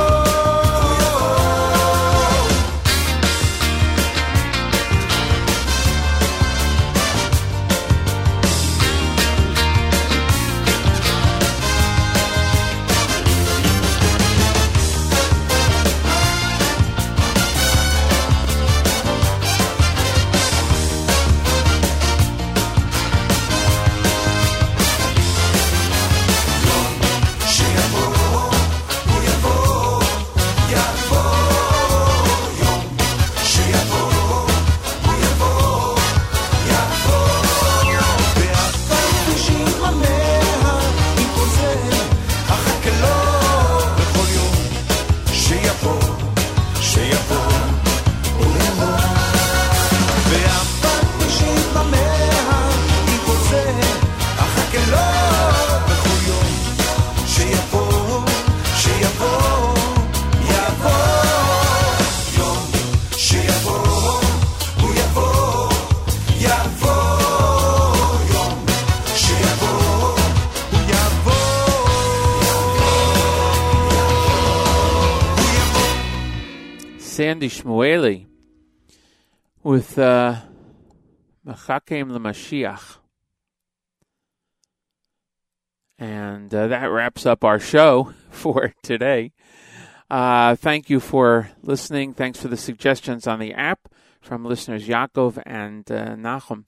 Sandy 77.41 77.57
Shmueli 77.57 78.27
with 79.63 79.99
uh, 79.99 80.41
Machakem 81.47 82.11
L'Mashiach. 82.11 82.99
And 85.99 86.55
uh, 86.55 86.67
that 86.67 86.85
wraps 86.85 87.25
up 87.25 87.43
our 87.43 87.59
show 87.59 88.13
for 88.31 88.75
today. 88.83 89.33
Uh, 90.11 90.55
thank 90.55 90.91
you 90.91 91.01
for 91.01 91.51
listening. 91.63 92.13
Thanks 92.13 92.39
for 92.39 92.49
the 92.49 92.59
suggestions 92.59 93.27
on 93.27 93.39
the 93.39 93.55
app 93.55 93.89
from 94.21 94.45
listeners 94.45 94.87
Yaakov 94.87 95.43
and 95.47 95.91
uh, 95.91 96.17
Nachum. 96.17 96.65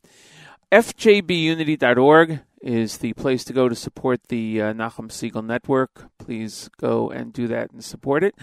FJBUnity.org 0.72 2.40
is 2.62 2.98
the 2.98 3.12
place 3.12 3.44
to 3.44 3.52
go 3.52 3.68
to 3.68 3.74
support 3.74 4.20
the 4.28 4.62
uh, 4.62 4.72
Nachum 4.72 5.10
Segal 5.10 5.44
Network. 5.44 6.08
Please 6.16 6.70
go 6.80 7.10
and 7.10 7.30
do 7.30 7.46
that 7.48 7.72
and 7.72 7.84
support 7.84 8.24
it. 8.24 8.34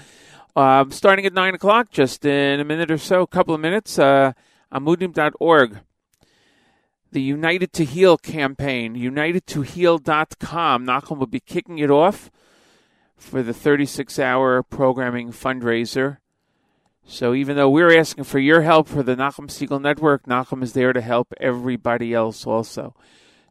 Um, 0.60 0.92
starting 0.92 1.26
at 1.26 1.32
9 1.32 1.56
o'clock, 1.56 1.90
just 1.90 2.26
in 2.26 2.60
a 2.60 2.66
minute 2.66 2.92
or 2.92 2.98
so, 2.98 3.22
a 3.22 3.28
couple 3.28 3.56
of 3.56 3.62
minutes, 3.62 3.98
uh, 3.98 4.34
amudim.org. 4.74 5.80
The 7.14 7.22
United 7.22 7.72
to 7.72 7.86
Heal 7.86 8.18
campaign, 8.18 8.94
unitedtoheal.com. 8.94 10.86
Nachum 10.86 11.18
will 11.18 11.28
be 11.28 11.40
kicking 11.40 11.80
it 11.80 11.90
off 11.90 12.30
for 13.16 13.42
the 13.42 13.54
36 13.54 14.20
hour 14.20 14.62
programming 14.62 15.32
fundraiser. 15.32 16.18
So 17.06 17.34
even 17.34 17.56
though 17.56 17.70
we're 17.70 17.98
asking 17.98 18.26
for 18.26 18.40
your 18.40 18.64
help 18.64 18.90
for 18.90 19.02
the 19.02 19.16
Nachum 19.16 19.48
Segal 19.48 19.82
Network, 19.82 20.26
Nachum 20.26 20.62
is 20.62 20.74
there 20.74 20.92
to 20.92 21.00
help 21.00 21.34
everybody 21.40 22.14
else 22.14 22.46
also. 22.46 22.94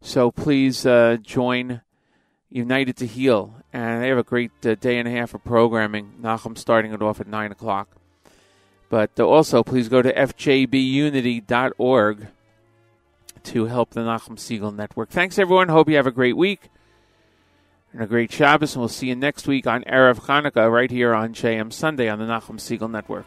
So 0.02 0.30
please 0.30 0.84
uh, 0.84 1.16
join 1.22 1.80
United 2.50 2.98
to 2.98 3.06
Heal. 3.06 3.57
And 3.72 4.02
they 4.02 4.08
have 4.08 4.18
a 4.18 4.22
great 4.22 4.52
uh, 4.64 4.74
day 4.74 4.98
and 4.98 5.06
a 5.06 5.10
half 5.10 5.34
of 5.34 5.44
programming. 5.44 6.14
Nachum 6.20 6.56
starting 6.56 6.92
it 6.92 7.02
off 7.02 7.20
at 7.20 7.26
9 7.26 7.52
o'clock. 7.52 7.88
But 8.88 9.10
uh, 9.18 9.26
also, 9.26 9.62
please 9.62 9.88
go 9.88 10.00
to 10.00 10.12
fjbunity.org 10.12 12.28
to 13.44 13.64
help 13.66 13.90
the 13.90 14.00
Nachum 14.00 14.36
Segal 14.36 14.74
Network. 14.74 15.10
Thanks, 15.10 15.38
everyone. 15.38 15.68
Hope 15.68 15.88
you 15.88 15.96
have 15.96 16.06
a 16.06 16.12
great 16.12 16.36
week 16.36 16.70
and 17.92 18.02
a 18.02 18.06
great 18.06 18.32
Shabbos. 18.32 18.74
And 18.74 18.80
we'll 18.80 18.88
see 18.88 19.08
you 19.08 19.16
next 19.16 19.46
week 19.46 19.66
on 19.66 19.82
Erev 19.84 20.20
Hanukkah 20.20 20.70
right 20.70 20.90
here 20.90 21.14
on 21.14 21.34
JM 21.34 21.72
Sunday 21.72 22.08
on 22.08 22.18
the 22.18 22.24
Nachum 22.24 22.56
Segal 22.56 22.90
Network. 22.90 23.26